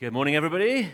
Good 0.00 0.12
morning, 0.12 0.36
everybody. 0.36 0.92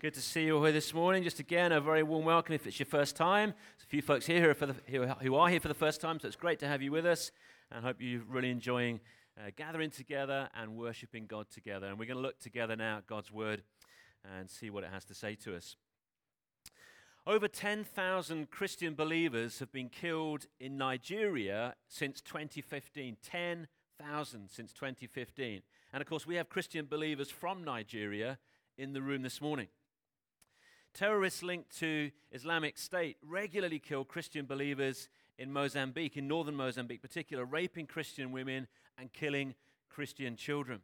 Good 0.00 0.14
to 0.14 0.20
see 0.20 0.46
you 0.46 0.56
all 0.56 0.64
here 0.64 0.72
this 0.72 0.92
morning. 0.92 1.22
Just 1.22 1.38
again, 1.38 1.70
a 1.70 1.80
very 1.80 2.02
warm 2.02 2.24
welcome 2.24 2.56
if 2.56 2.66
it's 2.66 2.80
your 2.80 2.86
first 2.86 3.14
time. 3.14 3.50
There's 3.50 3.84
a 3.84 3.86
few 3.86 4.02
folks 4.02 4.26
here 4.26 4.42
who 4.42 4.50
are, 4.50 4.66
the, 4.66 5.14
who 5.22 5.36
are 5.36 5.48
here 5.48 5.60
for 5.60 5.68
the 5.68 5.74
first 5.74 6.00
time, 6.00 6.18
so 6.18 6.26
it's 6.26 6.34
great 6.34 6.58
to 6.58 6.66
have 6.66 6.82
you 6.82 6.90
with 6.90 7.06
us. 7.06 7.30
And 7.70 7.78
I 7.78 7.86
hope 7.86 7.98
you're 8.00 8.24
really 8.28 8.50
enjoying 8.50 8.98
uh, 9.38 9.50
gathering 9.54 9.90
together 9.90 10.48
and 10.60 10.76
worshiping 10.76 11.26
God 11.28 11.46
together. 11.48 11.86
And 11.86 12.00
we're 12.00 12.06
going 12.06 12.16
to 12.16 12.22
look 12.22 12.40
together 12.40 12.74
now 12.74 12.98
at 12.98 13.06
God's 13.06 13.30
Word 13.30 13.62
and 14.24 14.50
see 14.50 14.68
what 14.68 14.82
it 14.82 14.90
has 14.92 15.04
to 15.04 15.14
say 15.14 15.36
to 15.36 15.54
us. 15.54 15.76
Over 17.28 17.46
10,000 17.46 18.50
Christian 18.50 18.94
believers 18.96 19.60
have 19.60 19.70
been 19.70 19.88
killed 19.88 20.46
in 20.58 20.76
Nigeria 20.76 21.76
since 21.86 22.20
2015. 22.22 23.18
10,000 23.22 24.48
since 24.50 24.72
2015. 24.72 25.62
And 25.96 26.02
of 26.02 26.08
course, 26.10 26.26
we 26.26 26.34
have 26.34 26.50
Christian 26.50 26.84
believers 26.84 27.30
from 27.30 27.64
Nigeria 27.64 28.38
in 28.76 28.92
the 28.92 29.00
room 29.00 29.22
this 29.22 29.40
morning. 29.40 29.68
Terrorists 30.92 31.42
linked 31.42 31.74
to 31.78 32.10
Islamic 32.30 32.76
State 32.76 33.16
regularly 33.22 33.78
kill 33.78 34.04
Christian 34.04 34.44
believers 34.44 35.08
in 35.38 35.50
Mozambique, 35.50 36.18
in 36.18 36.28
northern 36.28 36.54
Mozambique, 36.54 37.00
particular, 37.00 37.46
raping 37.46 37.86
Christian 37.86 38.30
women 38.30 38.66
and 38.98 39.10
killing 39.14 39.54
Christian 39.88 40.36
children. 40.36 40.82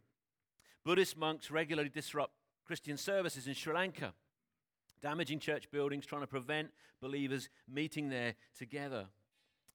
Buddhist 0.82 1.18
monks 1.18 1.50
regularly 1.50 1.90
disrupt 1.90 2.32
Christian 2.64 2.96
services 2.96 3.46
in 3.46 3.52
Sri 3.52 3.74
Lanka, 3.74 4.14
damaging 5.02 5.40
church 5.40 5.70
buildings, 5.70 6.06
trying 6.06 6.22
to 6.22 6.26
prevent 6.26 6.70
believers 7.02 7.50
meeting 7.70 8.08
there 8.08 8.34
together. 8.56 9.08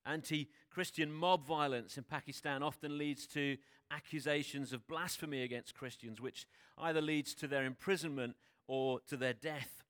Anti 0.03 0.49
Christian 0.77 1.11
mob 1.11 1.43
violence 1.43 1.97
in 1.97 2.03
Pakistan 2.03 2.61
often 2.61 2.99
leads 2.99 3.25
to 3.25 3.57
accusations 3.89 4.73
of 4.73 4.87
blasphemy 4.87 5.41
against 5.41 5.73
Christians, 5.73 6.21
which 6.21 6.45
either 6.77 7.01
leads 7.01 7.33
to 7.33 7.47
their 7.47 7.65
imprisonment 7.65 8.35
or 8.67 8.99
to 9.07 9.17
their 9.17 9.33
death. 9.33 9.83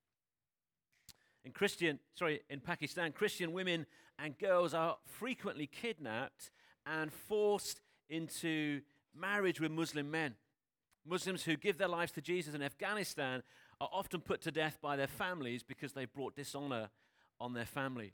In 1.43 1.51
Christian, 1.51 1.99
sorry, 2.13 2.39
in 2.49 2.61
Pakistan, 2.61 3.11
Christian 3.11 3.51
women 3.51 3.85
and 4.17 4.37
girls 4.37 4.73
are 4.73 4.95
frequently 5.05 5.67
kidnapped 5.67 6.51
and 6.85 7.11
forced 7.11 7.81
into 8.09 8.79
marriage 9.13 9.59
with 9.59 9.71
Muslim 9.71 10.09
men. 10.09 10.35
Muslims 11.05 11.43
who 11.43 11.57
give 11.57 11.77
their 11.77 11.89
lives 11.89 12.13
to 12.13 12.21
Jesus 12.21 12.55
in 12.55 12.61
Afghanistan 12.61 13.43
are 13.81 13.89
often 13.91 14.21
put 14.21 14.39
to 14.43 14.51
death 14.51 14.77
by 14.81 14.95
their 14.95 15.07
families 15.07 15.63
because 15.63 15.91
they 15.91 16.05
brought 16.05 16.37
dishonor 16.37 16.91
on 17.41 17.51
their 17.51 17.65
family. 17.65 18.13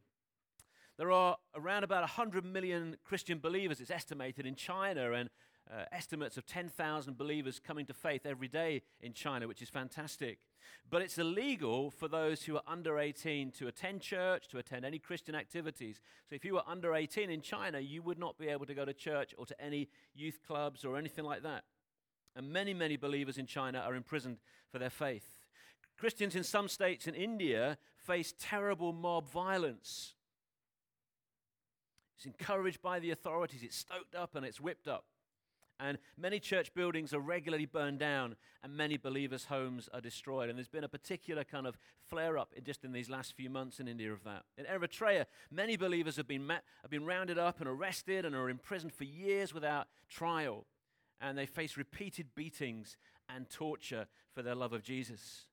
There 0.97 1.11
are 1.11 1.37
around 1.55 1.83
about 1.83 2.01
100 2.01 2.45
million 2.45 2.97
Christian 3.03 3.39
believers, 3.39 3.81
it's 3.81 3.89
estimated, 3.89 4.45
in 4.45 4.55
China, 4.55 5.13
and 5.13 5.29
uh, 5.71 5.85
estimates 5.91 6.37
of 6.37 6.45
10,000 6.45 7.17
believers 7.17 7.59
coming 7.59 7.85
to 7.87 7.93
faith 7.93 8.25
every 8.25 8.47
day 8.47 8.83
in 9.01 9.13
China, 9.13 9.47
which 9.47 9.61
is 9.61 9.69
fantastic. 9.69 10.39
But 10.89 11.01
it's 11.01 11.17
illegal 11.17 11.89
for 11.89 12.07
those 12.07 12.43
who 12.43 12.57
are 12.57 12.63
under 12.67 12.99
18 12.99 13.51
to 13.53 13.67
attend 13.67 14.01
church, 14.01 14.47
to 14.49 14.59
attend 14.59 14.85
any 14.85 14.99
Christian 14.99 15.33
activities. 15.33 15.99
So 16.29 16.35
if 16.35 16.45
you 16.45 16.53
were 16.55 16.63
under 16.67 16.93
18 16.93 17.29
in 17.29 17.41
China, 17.41 17.79
you 17.79 18.01
would 18.03 18.19
not 18.19 18.37
be 18.37 18.49
able 18.49 18.65
to 18.65 18.73
go 18.73 18.85
to 18.85 18.93
church 18.93 19.33
or 19.37 19.45
to 19.45 19.61
any 19.61 19.89
youth 20.13 20.39
clubs 20.45 20.85
or 20.85 20.97
anything 20.97 21.25
like 21.25 21.43
that. 21.43 21.63
And 22.35 22.51
many, 22.51 22.73
many 22.73 22.97
believers 22.97 23.37
in 23.37 23.45
China 23.45 23.79
are 23.79 23.95
imprisoned 23.95 24.37
for 24.71 24.79
their 24.79 24.89
faith. 24.89 25.25
Christians 25.97 26.35
in 26.35 26.43
some 26.43 26.67
states 26.67 27.07
in 27.07 27.15
India 27.15 27.77
face 27.97 28.33
terrible 28.37 28.91
mob 28.91 29.29
violence. 29.29 30.15
It's 32.15 32.25
encouraged 32.25 32.81
by 32.81 32.99
the 32.99 33.11
authorities, 33.11 33.63
it's 33.63 33.77
stoked 33.77 34.15
up 34.15 34.35
and 34.35 34.45
it's 34.45 34.61
whipped 34.61 34.87
up. 34.87 35.05
And 35.79 35.97
many 36.17 36.39
church 36.39 36.73
buildings 36.73 37.13
are 37.13 37.19
regularly 37.19 37.65
burned 37.65 37.99
down, 37.99 38.35
and 38.63 38.77
many 38.77 38.95
believers' 38.95 39.45
homes 39.45 39.89
are 39.93 39.99
destroyed. 39.99 40.49
And 40.49 40.57
there's 40.57 40.67
been 40.67 40.83
a 40.83 40.89
particular 40.89 41.43
kind 41.43 41.65
of 41.65 41.77
flare 42.07 42.37
up 42.37 42.53
just 42.63 42.85
in 42.85 42.93
these 42.93 43.09
last 43.09 43.33
few 43.33 43.49
months 43.49 43.79
in 43.79 43.87
India 43.87 44.13
of 44.13 44.23
that. 44.23 44.43
In 44.57 44.65
Eritrea, 44.65 45.25
many 45.51 45.75
believers 45.75 46.15
have 46.15 46.27
been, 46.27 46.45
met, 46.45 46.63
have 46.83 46.91
been 46.91 47.05
rounded 47.05 47.37
up 47.37 47.59
and 47.59 47.67
arrested 47.67 48.23
and 48.23 48.35
are 48.35 48.49
imprisoned 48.49 48.93
for 48.93 49.03
years 49.03 49.53
without 49.53 49.87
trial. 50.07 50.67
And 51.19 51.37
they 51.37 51.47
face 51.47 51.75
repeated 51.75 52.27
beatings 52.35 52.95
and 53.27 53.49
torture 53.49 54.07
for 54.33 54.41
their 54.41 54.55
love 54.55 54.73
of 54.73 54.83
Jesus 54.83 55.47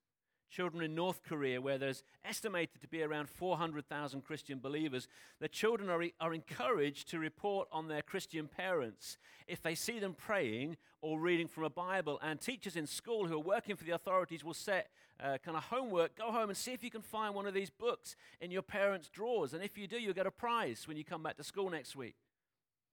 children 0.50 0.82
in 0.82 0.94
North 0.94 1.22
Korea, 1.22 1.60
where 1.60 1.78
there's 1.78 2.02
estimated 2.24 2.80
to 2.80 2.88
be 2.88 3.02
around 3.02 3.28
400,000 3.28 4.22
Christian 4.22 4.58
believers, 4.58 5.08
the 5.40 5.48
children 5.48 5.88
are, 5.88 6.04
are 6.20 6.34
encouraged 6.34 7.08
to 7.10 7.18
report 7.18 7.68
on 7.72 7.88
their 7.88 8.02
Christian 8.02 8.48
parents 8.48 9.18
if 9.46 9.62
they 9.62 9.74
see 9.74 9.98
them 9.98 10.14
praying 10.14 10.76
or 11.00 11.18
reading 11.18 11.48
from 11.48 11.64
a 11.64 11.70
Bible. 11.70 12.18
And 12.22 12.40
teachers 12.40 12.76
in 12.76 12.86
school 12.86 13.26
who 13.26 13.34
are 13.34 13.38
working 13.38 13.76
for 13.76 13.84
the 13.84 13.92
authorities 13.92 14.44
will 14.44 14.54
set 14.54 14.90
uh, 15.22 15.38
kind 15.44 15.56
of 15.56 15.64
homework 15.64 16.16
go 16.16 16.32
home 16.32 16.48
and 16.48 16.56
see 16.56 16.72
if 16.72 16.82
you 16.82 16.90
can 16.90 17.02
find 17.02 17.34
one 17.34 17.46
of 17.46 17.54
these 17.54 17.70
books 17.70 18.16
in 18.40 18.50
your 18.50 18.62
parents' 18.62 19.08
drawers. 19.08 19.54
And 19.54 19.62
if 19.62 19.76
you 19.76 19.86
do, 19.86 19.98
you'll 19.98 20.14
get 20.14 20.26
a 20.26 20.30
prize 20.30 20.88
when 20.88 20.96
you 20.96 21.04
come 21.04 21.22
back 21.22 21.36
to 21.36 21.44
school 21.44 21.70
next 21.70 21.94
week. 21.94 22.16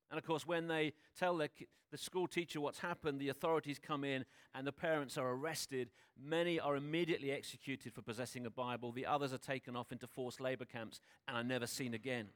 And 0.10 0.18
of 0.18 0.26
course, 0.26 0.48
when 0.48 0.68
they 0.68 0.94
tell 1.18 1.38
the, 1.38 1.50
the 1.92 1.98
school 1.98 2.28
teacher 2.28 2.62
what's 2.62 2.80
happened, 2.80 3.20
the 3.20 3.30
authorities 3.30 3.80
come 3.80 4.04
in 4.04 4.26
and 4.56 4.66
the 4.66 4.72
parents 4.72 5.18
are 5.18 5.30
arrested. 5.30 5.90
Many 6.22 6.60
are 6.60 6.76
immediately 6.76 7.32
executed 7.32 7.94
for 7.94 8.02
possessing 8.02 8.46
a 8.46 8.50
Bible. 8.50 8.92
The 8.92 9.06
others 9.06 9.34
are 9.34 9.38
taken 9.38 9.76
off 9.76 9.92
into 9.92 10.08
forced 10.08 10.40
labor 10.40 10.66
camps 10.66 11.00
and 11.28 11.36
are 11.36 11.44
never 11.44 11.68
seen 11.68 11.94
again. 11.94 12.30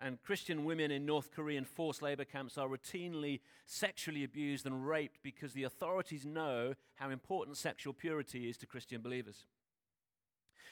And 0.00 0.20
Christian 0.20 0.64
women 0.64 0.90
in 0.90 1.06
North 1.06 1.30
Korean 1.30 1.64
forced 1.64 2.02
labor 2.02 2.24
camps 2.24 2.58
are 2.58 2.66
routinely 2.66 3.40
sexually 3.66 4.24
abused 4.24 4.66
and 4.66 4.86
raped 4.86 5.22
because 5.22 5.52
the 5.52 5.62
authorities 5.62 6.26
know 6.26 6.74
how 6.96 7.10
important 7.10 7.56
sexual 7.56 7.92
purity 7.92 8.48
is 8.48 8.56
to 8.58 8.66
Christian 8.66 9.00
believers. 9.00 9.44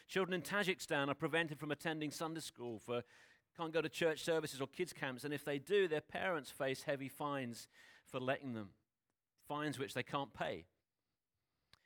Children 0.08 0.34
in 0.34 0.42
Tajikistan 0.42 1.08
are 1.08 1.14
prevented 1.14 1.60
from 1.60 1.70
attending 1.70 2.10
Sunday 2.10 2.40
school 2.40 2.80
for 2.80 3.04
can't 3.56 3.72
go 3.72 3.82
to 3.82 3.88
church 3.88 4.22
services 4.22 4.60
or 4.60 4.66
kids' 4.66 4.92
camps, 4.92 5.24
and 5.24 5.34
if 5.34 5.44
they 5.44 5.58
do, 5.58 5.88
their 5.88 6.00
parents 6.00 6.50
face 6.50 6.82
heavy 6.82 7.08
fines 7.08 7.68
for 8.06 8.20
letting 8.20 8.54
them, 8.54 8.70
fines 9.48 9.78
which 9.78 9.94
they 9.94 10.02
can't 10.02 10.32
pay. 10.32 10.64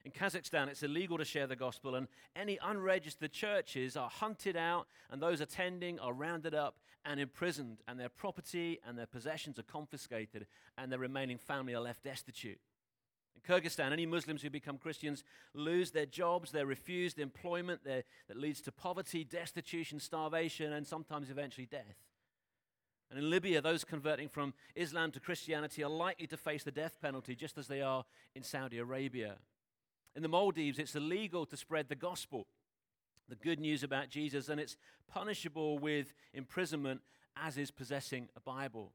In 0.05 0.11
Kazakhstan, 0.11 0.69
it's 0.69 0.83
illegal 0.83 1.17
to 1.17 1.25
share 1.25 1.47
the 1.47 1.57
gospel, 1.57 1.95
and 1.95 2.09
any 2.37 2.59
unregistered 2.63 3.33
churches 3.33 3.97
are 3.97 4.11
hunted 4.11 4.57
out, 4.57 4.87
and 5.11 5.23
those 5.23 5.41
attending 5.41 5.99
are 5.99 6.13
rounded 6.13 6.55
up 6.55 6.77
and 7.07 7.19
imprisoned, 7.19 7.79
and 7.89 7.99
their 7.99 8.11
property 8.11 8.79
and 8.87 8.99
their 8.99 9.07
possessions 9.07 9.59
are 9.59 9.63
confiscated, 9.63 10.47
and 10.77 10.93
their 10.93 10.99
remaining 10.99 11.39
family 11.39 11.75
are 11.75 11.81
left 11.81 12.05
destitute. 12.05 12.61
In 13.35 13.43
Kyrgyzstan, 13.43 13.93
any 13.93 14.07
Muslims 14.07 14.43
who 14.43 14.51
become 14.51 14.79
Christians 14.79 15.25
lose 15.55 15.91
their 15.91 16.07
jobs, 16.07 16.51
they're 16.51 16.67
refused 16.67 17.19
employment 17.19 17.85
that 17.85 18.05
leads 18.35 18.61
to 18.63 18.73
poverty, 18.73 19.25
destitution, 19.25 20.01
starvation, 20.01 20.73
and 20.73 20.87
sometimes 20.87 21.31
eventually 21.31 21.67
death. 21.67 21.97
And 23.11 23.19
in 23.19 23.31
Libya, 23.31 23.61
those 23.61 23.85
converting 23.85 24.29
from 24.29 24.55
Islam 24.75 25.11
to 25.13 25.21
Christianity 25.21 25.85
are 25.85 25.91
likely 25.91 26.27
to 26.29 26.37
face 26.37 26.65
the 26.65 26.71
death 26.71 26.99
penalty 27.01 27.37
just 27.37 27.59
as 27.59 27.69
they 27.69 27.83
are 27.83 28.05
in 28.35 28.43
Saudi 28.43 28.79
Arabia. 28.79 29.37
In 30.17 30.23
the 30.23 30.29
Maldives, 30.29 30.79
it's 30.79 30.95
illegal 30.95 31.45
to 31.47 31.57
spread 31.57 31.89
the 31.89 31.95
gospel, 31.97 32.47
the 33.29 33.37
good 33.37 33.61
news 33.61 33.83
about 33.83 34.09
Jesus, 34.09 34.49
and 34.49 34.61
it's 34.61 34.77
punishable 35.09 35.79
with 35.79 36.15
imprisonment, 36.33 37.03
as 37.37 37.59
is 37.59 37.71
possessing 37.71 38.29
a 38.37 38.41
Bible. 38.41 38.93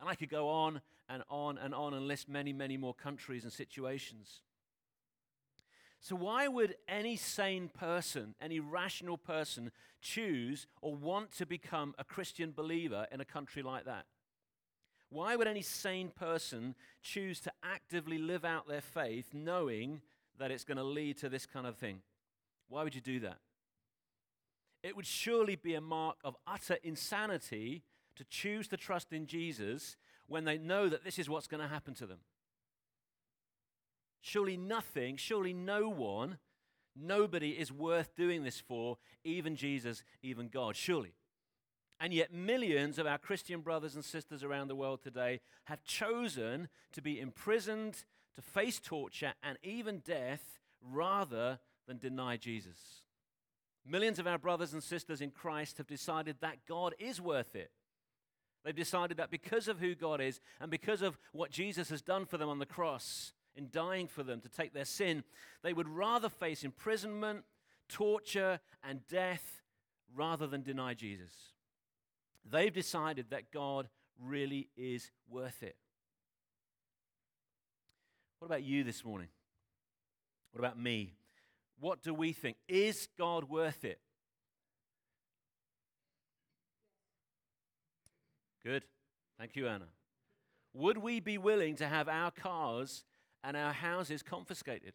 And 0.00 0.08
I 0.08 0.14
could 0.14 0.28
go 0.28 0.48
on 0.48 0.80
and 1.08 1.22
on 1.28 1.58
and 1.58 1.74
on 1.74 1.94
and 1.94 2.06
list 2.06 2.28
many, 2.28 2.52
many 2.52 2.76
more 2.76 2.94
countries 2.94 3.44
and 3.44 3.52
situations. 3.52 4.42
So, 6.00 6.14
why 6.14 6.46
would 6.46 6.76
any 6.86 7.16
sane 7.16 7.68
person, 7.68 8.34
any 8.40 8.60
rational 8.60 9.18
person, 9.18 9.72
choose 10.00 10.66
or 10.80 10.94
want 10.94 11.32
to 11.38 11.46
become 11.46 11.94
a 11.98 12.04
Christian 12.04 12.52
believer 12.52 13.06
in 13.10 13.20
a 13.20 13.24
country 13.24 13.62
like 13.62 13.84
that? 13.86 14.06
Why 15.10 15.34
would 15.34 15.48
any 15.48 15.62
sane 15.62 16.10
person 16.10 16.74
choose 17.02 17.40
to 17.40 17.52
actively 17.62 18.18
live 18.18 18.44
out 18.44 18.68
their 18.68 18.82
faith 18.82 19.30
knowing 19.32 20.02
that 20.38 20.50
it's 20.50 20.64
going 20.64 20.76
to 20.76 20.84
lead 20.84 21.16
to 21.18 21.28
this 21.28 21.46
kind 21.46 21.66
of 21.66 21.76
thing? 21.76 22.02
Why 22.68 22.84
would 22.84 22.94
you 22.94 23.00
do 23.00 23.20
that? 23.20 23.38
It 24.82 24.94
would 24.94 25.06
surely 25.06 25.56
be 25.56 25.74
a 25.74 25.80
mark 25.80 26.18
of 26.22 26.36
utter 26.46 26.76
insanity 26.84 27.82
to 28.18 28.24
choose 28.24 28.68
to 28.68 28.76
trust 28.76 29.12
in 29.12 29.26
Jesus 29.26 29.96
when 30.26 30.44
they 30.44 30.58
know 30.58 30.88
that 30.88 31.04
this 31.04 31.18
is 31.18 31.28
what's 31.28 31.46
going 31.46 31.62
to 31.62 31.68
happen 31.68 31.94
to 31.94 32.06
them. 32.06 32.18
Surely 34.20 34.56
nothing, 34.56 35.16
surely 35.16 35.54
no 35.54 35.88
one, 35.88 36.38
nobody 36.94 37.50
is 37.50 37.72
worth 37.72 38.14
doing 38.14 38.42
this 38.44 38.60
for, 38.60 38.98
even 39.24 39.56
Jesus, 39.56 40.02
even 40.22 40.48
God, 40.48 40.76
surely. 40.76 41.14
And 42.00 42.12
yet, 42.12 42.32
millions 42.32 42.98
of 42.98 43.06
our 43.06 43.18
Christian 43.18 43.60
brothers 43.60 43.94
and 43.94 44.04
sisters 44.04 44.44
around 44.44 44.68
the 44.68 44.76
world 44.76 45.02
today 45.02 45.40
have 45.64 45.82
chosen 45.84 46.68
to 46.92 47.02
be 47.02 47.20
imprisoned, 47.20 48.04
to 48.36 48.42
face 48.42 48.78
torture, 48.78 49.34
and 49.42 49.58
even 49.62 50.00
death 50.00 50.60
rather 50.80 51.58
than 51.86 51.98
deny 51.98 52.36
Jesus. 52.36 53.02
Millions 53.84 54.18
of 54.18 54.26
our 54.26 54.38
brothers 54.38 54.72
and 54.74 54.82
sisters 54.82 55.20
in 55.20 55.30
Christ 55.30 55.78
have 55.78 55.86
decided 55.86 56.36
that 56.40 56.66
God 56.68 56.94
is 56.98 57.20
worth 57.20 57.56
it. 57.56 57.70
They've 58.68 58.76
decided 58.76 59.16
that 59.16 59.30
because 59.30 59.66
of 59.66 59.78
who 59.78 59.94
God 59.94 60.20
is 60.20 60.42
and 60.60 60.70
because 60.70 61.00
of 61.00 61.16
what 61.32 61.50
Jesus 61.50 61.88
has 61.88 62.02
done 62.02 62.26
for 62.26 62.36
them 62.36 62.50
on 62.50 62.58
the 62.58 62.66
cross, 62.66 63.32
in 63.56 63.70
dying 63.72 64.06
for 64.06 64.22
them 64.22 64.42
to 64.42 64.48
take 64.50 64.74
their 64.74 64.84
sin, 64.84 65.24
they 65.62 65.72
would 65.72 65.88
rather 65.88 66.28
face 66.28 66.64
imprisonment, 66.64 67.44
torture, 67.88 68.60
and 68.86 69.06
death 69.08 69.62
rather 70.14 70.46
than 70.46 70.60
deny 70.60 70.92
Jesus. 70.92 71.32
They've 72.44 72.70
decided 72.70 73.30
that 73.30 73.50
God 73.52 73.88
really 74.22 74.68
is 74.76 75.12
worth 75.30 75.62
it. 75.62 75.76
What 78.38 78.48
about 78.48 78.64
you 78.64 78.84
this 78.84 79.02
morning? 79.02 79.28
What 80.52 80.60
about 80.60 80.78
me? 80.78 81.14
What 81.80 82.02
do 82.02 82.12
we 82.12 82.34
think? 82.34 82.58
Is 82.68 83.08
God 83.16 83.48
worth 83.48 83.86
it? 83.86 83.98
Good. 88.68 88.84
Thank 89.38 89.56
you, 89.56 89.66
Anna. 89.66 89.86
Would 90.74 90.98
we 90.98 91.20
be 91.20 91.38
willing 91.38 91.74
to 91.76 91.88
have 91.88 92.06
our 92.06 92.30
cars 92.30 93.02
and 93.42 93.56
our 93.56 93.72
houses 93.72 94.22
confiscated? 94.22 94.92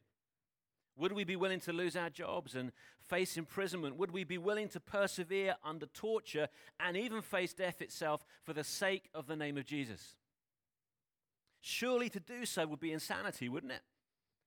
Would 0.96 1.12
we 1.12 1.24
be 1.24 1.36
willing 1.36 1.60
to 1.62 1.74
lose 1.74 1.96
our 1.96 2.12
jobs 2.12 2.54
and 2.54 2.72
face 3.02 3.36
imprisonment? 3.36 3.96
Would 3.96 4.12
we 4.12 4.26
be 4.26 4.38
willing 4.38 4.70
to 4.70 4.80
persevere 4.80 5.56
under 5.64 5.88
torture 5.88 6.50
and 6.80 6.96
even 6.96 7.24
face 7.24 7.52
death 7.52 7.82
itself 7.82 8.24
for 8.44 8.54
the 8.54 8.64
sake 8.64 9.10
of 9.12 9.26
the 9.26 9.36
name 9.36 9.58
of 9.58 9.66
Jesus? 9.66 10.18
Surely 11.60 12.10
to 12.10 12.20
do 12.20 12.46
so 12.46 12.68
would 12.68 12.80
be 12.80 12.92
insanity, 12.92 13.50
wouldn't 13.50 13.72
it? 13.72 13.82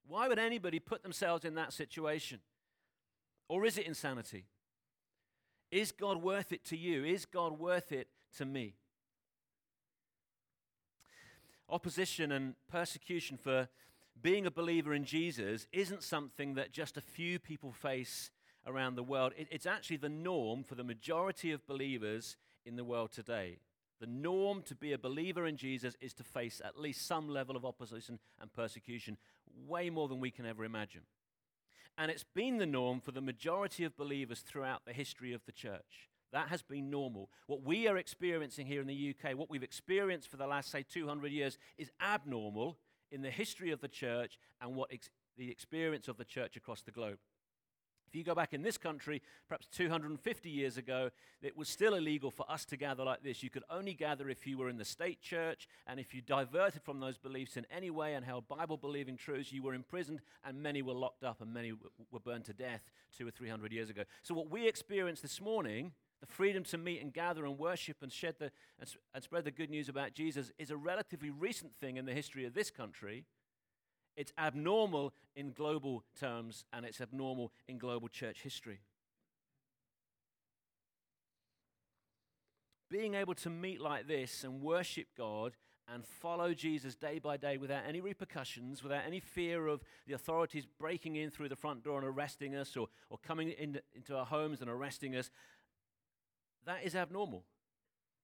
Why 0.06 0.28
would 0.28 0.38
anybody 0.38 0.78
put 0.78 1.02
themselves 1.02 1.44
in 1.44 1.56
that 1.56 1.72
situation? 1.72 2.38
Or 3.48 3.66
is 3.66 3.76
it 3.76 3.88
insanity? 3.88 4.44
Is 5.72 5.90
God 5.90 6.22
worth 6.22 6.52
it 6.52 6.64
to 6.66 6.76
you? 6.76 7.04
Is 7.04 7.26
God 7.26 7.58
worth 7.58 7.90
it 7.90 8.06
to 8.36 8.44
me? 8.44 8.76
Opposition 11.68 12.30
and 12.32 12.54
persecution 12.68 13.36
for 13.36 13.68
being 14.20 14.46
a 14.46 14.50
believer 14.50 14.94
in 14.94 15.04
Jesus 15.04 15.66
isn't 15.72 16.02
something 16.02 16.54
that 16.54 16.72
just 16.72 16.96
a 16.96 17.02
few 17.02 17.38
people 17.38 17.72
face 17.72 18.30
around 18.66 18.94
the 18.94 19.02
world. 19.02 19.32
It, 19.36 19.48
it's 19.50 19.66
actually 19.66 19.98
the 19.98 20.08
norm 20.08 20.64
for 20.64 20.74
the 20.74 20.84
majority 20.84 21.52
of 21.52 21.66
believers 21.66 22.36
in 22.64 22.76
the 22.76 22.84
world 22.84 23.12
today. 23.12 23.58
The 24.00 24.06
norm 24.06 24.62
to 24.62 24.74
be 24.74 24.92
a 24.92 24.98
believer 24.98 25.46
in 25.46 25.56
Jesus 25.56 25.96
is 26.00 26.12
to 26.14 26.24
face 26.24 26.60
at 26.64 26.78
least 26.78 27.06
some 27.06 27.28
level 27.28 27.56
of 27.56 27.64
opposition 27.64 28.18
and 28.40 28.52
persecution, 28.52 29.16
way 29.66 29.88
more 29.90 30.08
than 30.08 30.20
we 30.20 30.30
can 30.30 30.44
ever 30.44 30.64
imagine. 30.64 31.02
And 31.96 32.10
it's 32.10 32.24
been 32.24 32.58
the 32.58 32.66
norm 32.66 33.00
for 33.00 33.12
the 33.12 33.22
majority 33.22 33.84
of 33.84 33.96
believers 33.96 34.40
throughout 34.40 34.84
the 34.84 34.92
history 34.92 35.32
of 35.32 35.46
the 35.46 35.52
church. 35.52 36.10
That 36.36 36.48
has 36.48 36.60
been 36.60 36.90
normal. 36.90 37.30
What 37.46 37.62
we 37.62 37.88
are 37.88 37.96
experiencing 37.96 38.66
here 38.66 38.82
in 38.82 38.86
the 38.86 39.14
UK, 39.14 39.38
what 39.38 39.48
we've 39.48 39.62
experienced 39.62 40.30
for 40.30 40.36
the 40.36 40.46
last, 40.46 40.70
say, 40.70 40.82
200 40.82 41.32
years, 41.32 41.56
is 41.78 41.90
abnormal 41.98 42.76
in 43.10 43.22
the 43.22 43.30
history 43.30 43.70
of 43.70 43.80
the 43.80 43.88
church 43.88 44.38
and 44.60 44.76
what 44.76 44.92
ex- 44.92 45.08
the 45.38 45.50
experience 45.50 46.08
of 46.08 46.18
the 46.18 46.26
church 46.26 46.54
across 46.54 46.82
the 46.82 46.90
globe. 46.90 47.16
If 48.06 48.14
you 48.14 48.22
go 48.22 48.34
back 48.34 48.52
in 48.52 48.60
this 48.60 48.76
country, 48.76 49.22
perhaps 49.48 49.66
250 49.68 50.50
years 50.50 50.76
ago, 50.76 51.08
it 51.40 51.56
was 51.56 51.70
still 51.70 51.94
illegal 51.94 52.30
for 52.30 52.44
us 52.50 52.66
to 52.66 52.76
gather 52.76 53.02
like 53.02 53.22
this. 53.22 53.42
You 53.42 53.48
could 53.48 53.64
only 53.70 53.94
gather 53.94 54.28
if 54.28 54.46
you 54.46 54.58
were 54.58 54.68
in 54.68 54.76
the 54.76 54.84
state 54.84 55.22
church, 55.22 55.66
and 55.86 55.98
if 55.98 56.14
you 56.14 56.20
diverted 56.20 56.82
from 56.82 57.00
those 57.00 57.16
beliefs 57.16 57.56
in 57.56 57.64
any 57.70 57.88
way 57.88 58.12
and 58.12 58.26
held 58.26 58.46
Bible 58.46 58.76
believing 58.76 59.16
truths, 59.16 59.52
you 59.52 59.62
were 59.62 59.72
imprisoned, 59.72 60.20
and 60.44 60.62
many 60.62 60.82
were 60.82 60.92
locked 60.92 61.24
up, 61.24 61.40
and 61.40 61.54
many 61.54 61.72
were 62.12 62.20
burned 62.20 62.44
to 62.44 62.52
death 62.52 62.82
two 63.16 63.26
or 63.26 63.30
three 63.30 63.48
hundred 63.48 63.72
years 63.72 63.88
ago. 63.88 64.02
So, 64.22 64.34
what 64.34 64.50
we 64.50 64.68
experience 64.68 65.22
this 65.22 65.40
morning, 65.40 65.92
the 66.20 66.26
freedom 66.26 66.64
to 66.64 66.78
meet 66.78 67.02
and 67.02 67.12
gather 67.12 67.44
and 67.44 67.58
worship 67.58 67.98
and, 68.02 68.12
shed 68.12 68.36
the, 68.38 68.50
and, 68.78 68.94
and 69.14 69.22
spread 69.22 69.44
the 69.44 69.50
good 69.50 69.70
news 69.70 69.88
about 69.88 70.14
Jesus, 70.14 70.50
is 70.58 70.70
a 70.70 70.76
relatively 70.76 71.30
recent 71.30 71.74
thing 71.76 71.96
in 71.96 72.06
the 72.06 72.14
history 72.14 72.44
of 72.44 72.54
this 72.54 72.70
country. 72.70 73.24
It's 74.16 74.32
abnormal 74.38 75.12
in 75.34 75.52
global 75.52 76.04
terms, 76.18 76.64
and 76.72 76.86
it's 76.86 77.00
abnormal 77.00 77.52
in 77.68 77.76
global 77.78 78.08
church 78.08 78.42
history. 78.42 78.80
Being 82.90 83.14
able 83.14 83.34
to 83.34 83.50
meet 83.50 83.80
like 83.80 84.06
this 84.06 84.44
and 84.44 84.62
worship 84.62 85.08
God 85.18 85.56
and 85.92 86.04
follow 86.04 86.52
Jesus 86.52 86.96
day 86.96 87.18
by 87.18 87.36
day 87.36 87.56
without 87.58 87.82
any 87.86 88.00
repercussions, 88.00 88.82
without 88.82 89.02
any 89.06 89.20
fear 89.20 89.68
of 89.68 89.82
the 90.06 90.14
authorities 90.14 90.66
breaking 90.78 91.16
in 91.16 91.30
through 91.30 91.48
the 91.48 91.56
front 91.56 91.84
door 91.84 91.98
and 91.98 92.06
arresting 92.06 92.56
us 92.56 92.76
or, 92.76 92.88
or 93.08 93.18
coming 93.18 93.50
in, 93.50 93.80
into 93.94 94.16
our 94.16 94.26
homes 94.26 94.60
and 94.60 94.70
arresting 94.70 95.14
us, 95.14 95.30
that 96.66 96.84
is 96.84 96.94
abnormal. 96.94 97.44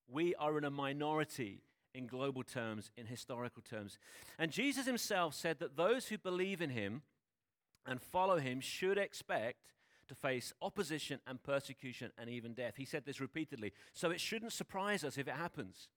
We 0.08 0.34
are 0.34 0.58
in 0.58 0.64
a 0.64 0.70
minority 0.70 1.62
in 1.94 2.06
global 2.06 2.42
terms, 2.42 2.90
in 2.96 3.06
historical 3.06 3.62
terms. 3.62 3.98
And 4.38 4.50
Jesus 4.50 4.86
himself 4.86 5.34
said 5.34 5.58
that 5.60 5.76
those 5.76 6.08
who 6.08 6.18
believe 6.18 6.60
in 6.60 6.70
him 6.70 7.02
and 7.86 8.00
follow 8.00 8.38
him 8.38 8.60
should 8.60 8.98
expect 8.98 9.72
to 10.08 10.14
face 10.14 10.52
opposition 10.60 11.20
and 11.26 11.42
persecution 11.42 12.10
and 12.18 12.28
even 12.28 12.54
death. 12.54 12.74
He 12.76 12.84
said 12.84 13.04
this 13.04 13.20
repeatedly. 13.20 13.72
So 13.92 14.10
it 14.10 14.20
shouldn't 14.20 14.52
surprise 14.52 15.04
us 15.04 15.18
if 15.18 15.28
it 15.28 15.34
happens. 15.34 15.88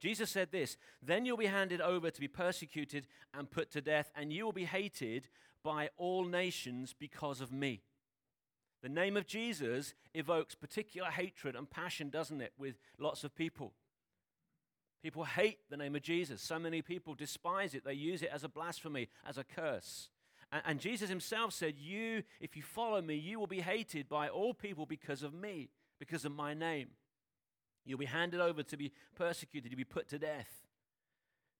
Jesus 0.00 0.30
said 0.30 0.52
this 0.52 0.76
Then 1.02 1.24
you'll 1.24 1.36
be 1.36 1.46
handed 1.46 1.80
over 1.80 2.10
to 2.10 2.20
be 2.20 2.28
persecuted 2.28 3.06
and 3.32 3.50
put 3.50 3.70
to 3.72 3.80
death, 3.80 4.12
and 4.14 4.32
you 4.32 4.44
will 4.44 4.52
be 4.52 4.64
hated 4.64 5.28
by 5.62 5.88
all 5.96 6.24
nations 6.24 6.94
because 6.98 7.40
of 7.40 7.52
me. 7.52 7.82
The 8.84 8.90
name 8.90 9.16
of 9.16 9.26
Jesus 9.26 9.94
evokes 10.12 10.54
particular 10.54 11.08
hatred 11.08 11.56
and 11.56 11.70
passion, 11.70 12.10
doesn't 12.10 12.42
it, 12.42 12.52
with 12.58 12.74
lots 12.98 13.24
of 13.24 13.34
people? 13.34 13.72
People 15.02 15.24
hate 15.24 15.60
the 15.70 15.78
name 15.78 15.96
of 15.96 16.02
Jesus. 16.02 16.42
So 16.42 16.58
many 16.58 16.82
people 16.82 17.14
despise 17.14 17.74
it. 17.74 17.86
They 17.86 17.94
use 17.94 18.20
it 18.20 18.28
as 18.30 18.44
a 18.44 18.48
blasphemy, 18.48 19.08
as 19.26 19.38
a 19.38 19.44
curse. 19.44 20.10
And, 20.52 20.62
and, 20.66 20.80
Jesus 20.80 21.08
himself 21.08 21.54
said, 21.54 21.78
You, 21.78 22.24
if 22.40 22.58
you 22.58 22.62
follow 22.62 23.00
me, 23.00 23.14
you 23.14 23.40
will 23.40 23.46
be 23.46 23.62
hated 23.62 24.06
by 24.06 24.28
all 24.28 24.52
people 24.52 24.84
because 24.84 25.22
of 25.22 25.32
me, 25.32 25.70
because 25.98 26.26
of 26.26 26.32
my 26.32 26.52
name. 26.52 26.88
You'll 27.86 27.98
be 27.98 28.04
handed 28.04 28.40
over 28.40 28.62
to 28.62 28.76
be 28.76 28.92
persecuted, 29.16 29.70
you'll 29.70 29.78
be 29.78 29.84
put 29.84 30.08
to 30.10 30.18
death. 30.18 30.50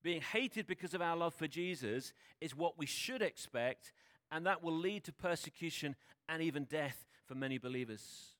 Being 0.03 0.21
hated 0.21 0.67
because 0.67 0.93
of 0.93 1.01
our 1.01 1.17
love 1.17 1.33
for 1.33 1.49
Jesus 1.49 2.13
is 2.43 2.55
what 2.55 2.77
we 2.77 2.85
should 2.85 3.23
expect, 3.23 3.95
and 4.31 4.45
that 4.45 4.63
will 4.63 4.77
lead 4.77 5.05
to 5.05 5.13
persecution 5.15 5.97
and 6.29 6.43
even 6.43 6.65
death 6.65 7.07
for 7.27 7.35
many 7.35 7.59
believers. 7.59 8.35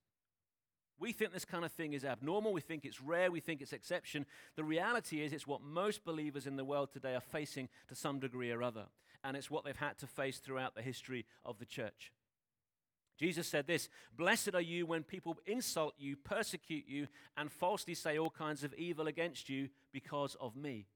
We 0.99 1.13
think 1.13 1.33
this 1.33 1.45
kind 1.45 1.65
of 1.65 1.73
thing 1.73 1.93
is 1.93 2.05
abnormal. 2.05 2.53
We 2.53 2.61
think 2.61 2.85
it's 2.85 3.01
rare. 3.01 3.31
We 3.31 3.41
think 3.41 3.61
it's 3.61 3.73
exception. 3.73 4.27
The 4.57 4.65
reality 4.65 5.23
is, 5.23 5.33
it's 5.33 5.47
what 5.47 5.61
most 5.61 6.05
believers 6.05 6.47
in 6.47 6.57
the 6.57 6.65
world 6.65 6.93
today 6.93 7.15
are 7.15 7.21
facing 7.21 7.69
to 7.89 7.95
some 7.95 8.21
degree 8.21 8.53
or 8.53 8.63
other. 8.63 8.87
And 9.25 9.37
it's 9.37 9.51
what 9.51 9.65
they've 9.65 9.77
had 9.77 9.99
to 9.99 10.07
face 10.07 10.39
throughout 10.39 10.75
the 10.75 10.83
history 10.83 11.27
of 11.45 11.59
the 11.59 11.65
church. 11.65 12.13
Jesus 13.19 13.47
said 13.47 13.67
this 13.67 13.89
Blessed 14.17 14.55
are 14.55 14.61
you 14.61 14.87
when 14.87 15.03
people 15.03 15.37
insult 15.47 15.95
you, 15.99 16.17
persecute 16.17 16.85
you, 16.87 17.09
and 17.37 17.51
falsely 17.51 17.95
say 17.95 18.19
all 18.19 18.31
kinds 18.31 18.65
of 18.65 18.75
evil 18.75 19.07
against 19.07 19.49
you 19.49 19.69
because 19.93 20.37
of 20.41 20.57
me. 20.57 20.87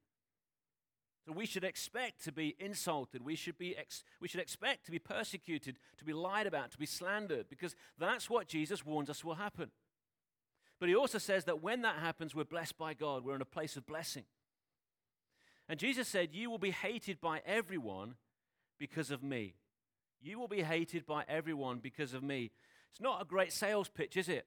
We 1.34 1.46
should 1.46 1.64
expect 1.64 2.24
to 2.24 2.32
be 2.32 2.56
insulted. 2.58 3.24
We 3.24 3.36
should, 3.36 3.58
be 3.58 3.76
ex- 3.76 4.04
we 4.20 4.28
should 4.28 4.40
expect 4.40 4.86
to 4.86 4.90
be 4.90 4.98
persecuted, 4.98 5.76
to 5.98 6.04
be 6.04 6.12
lied 6.12 6.46
about, 6.46 6.70
to 6.72 6.78
be 6.78 6.86
slandered, 6.86 7.48
because 7.48 7.76
that's 7.98 8.30
what 8.30 8.48
Jesus 8.48 8.84
warns 8.84 9.10
us 9.10 9.24
will 9.24 9.34
happen. 9.34 9.70
But 10.80 10.88
he 10.88 10.94
also 10.94 11.18
says 11.18 11.44
that 11.44 11.62
when 11.62 11.82
that 11.82 11.96
happens, 11.96 12.34
we're 12.34 12.44
blessed 12.44 12.78
by 12.78 12.94
God. 12.94 13.24
We're 13.24 13.34
in 13.34 13.42
a 13.42 13.46
place 13.46 13.76
of 13.76 13.86
blessing. 13.86 14.24
And 15.68 15.78
Jesus 15.78 16.08
said, 16.08 16.30
You 16.32 16.50
will 16.50 16.58
be 16.58 16.70
hated 16.70 17.20
by 17.20 17.42
everyone 17.44 18.14
because 18.78 19.10
of 19.10 19.22
me. 19.22 19.54
You 20.20 20.38
will 20.38 20.48
be 20.48 20.62
hated 20.62 21.04
by 21.04 21.24
everyone 21.28 21.78
because 21.78 22.14
of 22.14 22.22
me. 22.22 22.50
It's 22.90 23.00
not 23.00 23.22
a 23.22 23.24
great 23.24 23.52
sales 23.52 23.88
pitch, 23.88 24.16
is 24.16 24.28
it? 24.28 24.46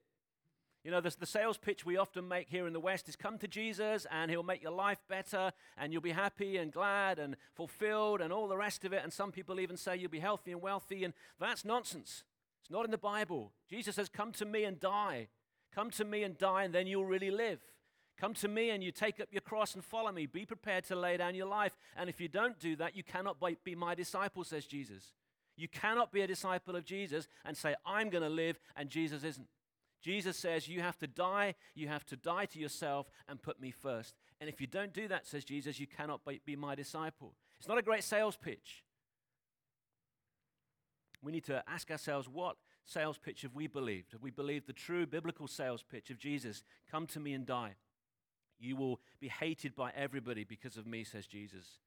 You 0.84 0.90
know, 0.90 1.02
the, 1.02 1.16
the, 1.20 1.28
sales 1.28 1.60
pitch 1.60 1.86
we 1.86 1.98
often 1.98 2.28
make 2.28 2.50
here 2.50 2.66
in 2.66 2.74
the 2.74 2.80
West 2.80 3.08
is 3.08 3.16
come 3.16 3.38
to 3.38 3.48
Jesus 3.48 4.08
and 4.10 4.32
he'll 4.32 4.42
make 4.42 4.64
your 4.64 4.72
life 4.72 4.98
better 5.08 5.52
and 5.78 5.94
you'll 5.94 6.02
be 6.02 6.12
happy 6.12 6.58
and 6.58 6.74
glad 6.74 7.20
and 7.20 7.36
fulfilled 7.54 8.20
and 8.20 8.34
all 8.34 8.48
the 8.48 8.58
rest 8.58 8.84
of 8.84 8.92
it. 8.92 9.02
And 9.04 9.14
some 9.14 9.32
people 9.32 9.60
even 9.60 9.78
say 9.78 9.96
you'll 9.96 10.10
be 10.10 10.20
healthy 10.20 10.52
and 10.52 10.62
wealthy, 10.62 11.04
and 11.04 11.14
that's 11.40 11.64
nonsense. 11.64 12.24
It's 12.62 12.72
not 12.72 12.86
in 12.86 12.92
the 12.92 12.98
Bible. 12.98 13.52
Jesus 13.70 13.96
says, 13.96 14.10
Come 14.10 14.32
to 14.34 14.46
me 14.46 14.64
and 14.64 14.80
die. 14.80 15.28
Come 15.74 15.92
to 15.92 16.04
me 16.04 16.24
and 16.24 16.36
die, 16.38 16.64
and 16.64 16.74
then 16.74 16.88
you'll 16.88 17.06
really 17.06 17.32
live. 17.32 17.60
Come 18.20 18.34
to 18.36 18.48
me 18.48 18.72
and 18.72 18.84
you 18.84 18.92
take 18.92 19.20
up 19.20 19.30
your 19.32 19.42
cross 19.42 19.76
and 19.76 19.84
follow 19.84 20.12
me. 20.12 20.26
Be 20.26 20.46
prepared 20.46 20.84
to 20.86 20.96
lay 20.96 21.18
down 21.18 21.36
your 21.36 21.48
life. 21.48 21.76
And 21.96 22.10
if 22.10 22.20
you 22.20 22.28
don't 22.28 22.60
do 22.60 22.76
that, 22.76 22.96
you 22.96 23.04
cannot 23.04 23.38
be 23.64 23.76
my 23.76 23.96
disciple, 23.96 24.44
says 24.44 24.66
Jesus. 24.66 25.14
You 25.58 25.68
cannot 25.68 26.12
be 26.12 26.22
a 26.22 26.28
disciple 26.28 26.76
of 26.76 26.86
Jesus 26.86 27.28
and 27.46 27.56
say, 27.56 27.76
I'm 27.86 28.10
going 28.10 28.24
to 28.24 28.30
live, 28.30 28.60
and 28.76 28.90
Jesus 28.90 29.24
isn't. 29.24 29.48
Jesus 30.02 30.38
says, 30.38 30.68
You 30.68 30.82
have 30.82 30.98
to 31.00 31.08
die, 31.08 31.56
you 31.76 31.88
have 31.88 32.06
to 32.08 32.16
die 32.16 32.46
to 32.46 32.60
yourself 32.60 33.10
and 33.28 33.42
put 33.42 33.62
me 33.62 33.72
first. 33.72 34.16
And 34.40 34.50
if 34.50 34.60
you 34.60 34.68
don't 34.68 34.94
do 34.94 35.08
that, 35.08 35.28
says 35.28 35.46
Jesus, 35.46 35.80
you 35.80 35.88
cannot 35.88 36.22
be 36.46 36.56
my 36.56 36.76
disciple. 36.76 37.36
It's 37.60 37.68
not 37.68 37.78
a 37.78 37.84
great 37.84 38.04
sales 38.04 38.36
pitch. 38.36 38.84
We 41.24 41.32
need 41.32 41.46
to 41.46 41.64
ask 41.68 41.92
ourselves, 41.92 42.28
what 42.28 42.58
sales 42.84 43.20
pitch 43.20 43.44
have 43.44 43.54
we 43.54 43.68
believed? 43.68 44.14
Have 44.14 44.24
we 44.24 44.32
believed 44.32 44.66
the 44.66 44.74
true 44.74 45.06
biblical 45.06 45.48
sales 45.48 45.84
pitch 45.84 46.10
of 46.10 46.18
Jesus? 46.18 46.64
Come 46.90 47.06
to 47.08 47.20
me 47.20 47.34
and 47.34 47.46
die. 47.46 47.76
You 48.60 48.76
will 48.76 49.00
be 49.20 49.28
hated 49.28 49.76
by 49.76 49.92
everybody 49.96 50.44
because 50.44 50.78
of 50.78 50.88
me, 50.88 51.04
says 51.04 51.28
Jesus. 51.28 51.80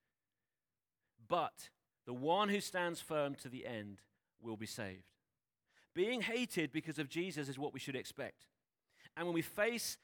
But 1.29 1.71
The 2.07 2.13
one 2.13 2.51
who 2.51 2.61
stands 2.61 3.01
firm 3.01 3.35
to 3.37 3.49
the 3.49 3.67
end 3.67 4.03
will 4.41 4.57
be 4.57 4.67
saved. 4.67 5.14
Being 5.95 6.23
hated 6.23 6.73
because 6.73 6.99
of 6.99 7.09
Jesus 7.09 7.49
is 7.49 7.59
what 7.59 7.73
we 7.73 7.81
should 7.81 7.97
expect. 7.97 8.47
And 9.17 9.27
when 9.27 9.35
we 9.35 9.43
face 9.43 9.97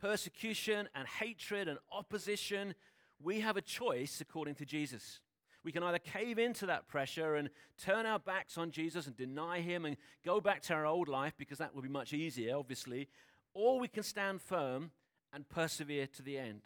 persecution 0.00 0.88
and 0.94 1.08
hatred 1.08 1.68
and 1.68 1.78
opposition, 1.90 2.74
we 3.22 3.40
have 3.40 3.56
a 3.56 3.62
choice 3.62 4.20
according 4.20 4.54
to 4.56 4.64
Jesus. 4.64 5.20
We 5.64 5.72
can 5.72 5.82
either 5.82 5.98
cave 5.98 6.38
into 6.38 6.66
that 6.66 6.86
pressure 6.88 7.36
and 7.36 7.48
turn 7.78 8.04
our 8.04 8.18
backs 8.18 8.58
on 8.58 8.70
Jesus 8.70 9.06
and 9.06 9.16
deny 9.16 9.60
him 9.60 9.86
and 9.86 9.96
go 10.24 10.40
back 10.40 10.60
to 10.62 10.74
our 10.74 10.84
old 10.84 11.08
life 11.08 11.32
because 11.38 11.58
that 11.58 11.74
will 11.74 11.82
be 11.82 11.88
much 11.88 12.12
easier, 12.12 12.56
obviously, 12.56 13.08
or 13.54 13.80
we 13.80 13.88
can 13.88 14.02
stand 14.02 14.42
firm 14.42 14.90
and 15.32 15.48
persevere 15.48 16.06
to 16.08 16.22
the 16.22 16.38
end. 16.38 16.62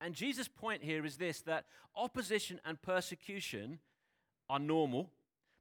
And 0.00 0.14
Jesus' 0.14 0.48
point 0.48 0.82
here 0.82 1.04
is 1.04 1.16
this 1.16 1.40
that 1.42 1.64
opposition 1.96 2.60
and 2.64 2.80
persecution 2.80 3.80
are 4.48 4.58
normal, 4.58 5.10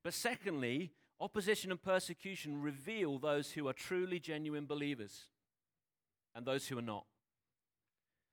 but 0.03 0.13
secondly, 0.13 0.91
opposition 1.21 1.71
and 1.71 1.81
persecution 1.81 2.61
reveal 2.61 3.19
those 3.19 3.51
who 3.51 3.67
are 3.67 3.73
truly 3.73 4.19
genuine 4.19 4.65
believers 4.65 5.25
and 6.35 6.45
those 6.45 6.67
who 6.67 6.77
are 6.77 6.83
not. 6.83 7.05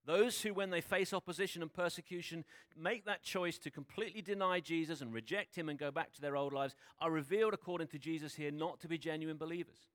Those 0.07 0.41
who, 0.41 0.55
when 0.55 0.71
they 0.71 0.81
face 0.81 1.13
opposition 1.13 1.61
and 1.61 1.71
persecution, 1.71 2.45
make 2.75 3.05
that 3.05 3.23
choice 3.23 3.59
to 3.59 3.71
completely 3.71 4.23
deny 4.23 4.59
Jesus 4.59 5.03
and 5.03 5.13
reject 5.13 5.55
him 5.55 5.69
and 5.69 5.79
go 5.79 5.91
back 5.91 6.15
to 6.15 6.23
their 6.23 6.35
old 6.35 6.55
lives, 6.55 6.75
are 6.99 7.11
revealed, 7.11 7.53
according 7.53 7.89
to 7.89 7.99
Jesus 7.99 8.35
here, 8.35 8.51
not 8.51 8.81
to 8.81 8.89
be 8.89 8.97
genuine 8.97 9.37
believers. 9.37 9.91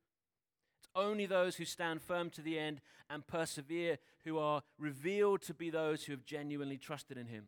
It's 0.77 0.89
only 0.95 1.25
those 1.25 1.55
who 1.55 1.65
stand 1.65 2.03
firm 2.03 2.29
to 2.31 2.43
the 2.43 2.59
end 2.59 2.79
and 3.09 3.25
persevere 3.25 3.97
who 4.23 4.37
are 4.37 4.61
revealed 4.77 5.41
to 5.43 5.53
be 5.55 5.71
those 5.71 6.03
who 6.03 6.11
have 6.13 6.25
genuinely 6.25 6.77
trusted 6.77 7.17
in 7.17 7.25
him. 7.25 7.47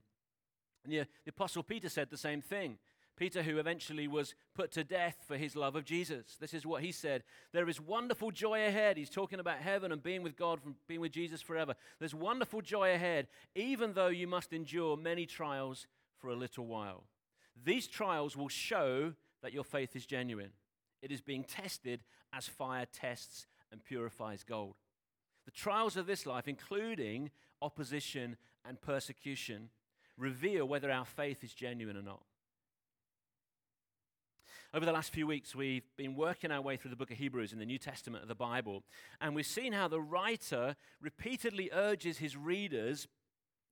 And 0.83 0.91
the, 0.91 0.99
the 1.23 1.29
Apostle 1.29 1.61
Peter 1.61 1.89
said 1.89 2.09
the 2.09 2.17
same 2.17 2.41
thing. 2.41 2.79
Peter, 3.15 3.43
who 3.43 3.57
eventually 3.57 4.07
was 4.07 4.35
put 4.53 4.71
to 4.71 4.83
death 4.83 5.17
for 5.27 5.37
his 5.37 5.55
love 5.55 5.75
of 5.75 5.85
Jesus. 5.85 6.35
This 6.39 6.53
is 6.53 6.65
what 6.65 6.83
he 6.83 6.91
said. 6.91 7.23
There 7.53 7.69
is 7.69 7.79
wonderful 7.79 8.31
joy 8.31 8.65
ahead. 8.67 8.97
He's 8.97 9.09
talking 9.09 9.39
about 9.39 9.59
heaven 9.59 9.91
and 9.91 10.03
being 10.03 10.23
with 10.23 10.35
God, 10.35 10.61
from 10.61 10.75
being 10.87 10.99
with 10.99 11.11
Jesus 11.11 11.41
forever. 11.41 11.75
There's 11.99 12.13
wonderful 12.13 12.61
joy 12.61 12.93
ahead, 12.93 13.27
even 13.55 13.93
though 13.93 14.07
you 14.07 14.27
must 14.27 14.53
endure 14.53 14.97
many 14.97 15.25
trials 15.25 15.87
for 16.17 16.29
a 16.29 16.35
little 16.35 16.65
while. 16.65 17.03
These 17.63 17.87
trials 17.87 18.35
will 18.35 18.49
show 18.49 19.13
that 19.41 19.53
your 19.53 19.63
faith 19.63 19.95
is 19.95 20.05
genuine. 20.05 20.51
It 21.01 21.11
is 21.11 21.21
being 21.21 21.43
tested 21.43 22.01
as 22.33 22.47
fire 22.47 22.85
tests 22.91 23.47
and 23.71 23.83
purifies 23.83 24.43
gold. 24.43 24.75
The 25.45 25.51
trials 25.51 25.95
of 25.95 26.07
this 26.07 26.25
life, 26.25 26.47
including 26.47 27.31
opposition 27.61 28.37
and 28.67 28.81
persecution, 28.81 29.69
reveal 30.17 30.67
whether 30.67 30.91
our 30.91 31.05
faith 31.05 31.43
is 31.43 31.53
genuine 31.53 31.97
or 31.97 32.01
not. 32.01 32.23
Over 34.75 34.85
the 34.85 34.91
last 34.91 35.13
few 35.13 35.25
weeks, 35.25 35.55
we've 35.55 35.87
been 35.95 36.15
working 36.15 36.51
our 36.51 36.59
way 36.59 36.75
through 36.75 36.89
the 36.89 36.97
book 36.97 37.09
of 37.09 37.15
Hebrews 37.15 37.53
in 37.53 37.59
the 37.59 37.65
New 37.65 37.77
Testament 37.77 38.23
of 38.23 38.27
the 38.27 38.35
Bible, 38.35 38.83
and 39.21 39.33
we've 39.33 39.45
seen 39.45 39.71
how 39.71 39.87
the 39.87 40.01
writer 40.01 40.75
repeatedly 40.99 41.69
urges 41.71 42.17
his 42.17 42.35
readers 42.35 43.07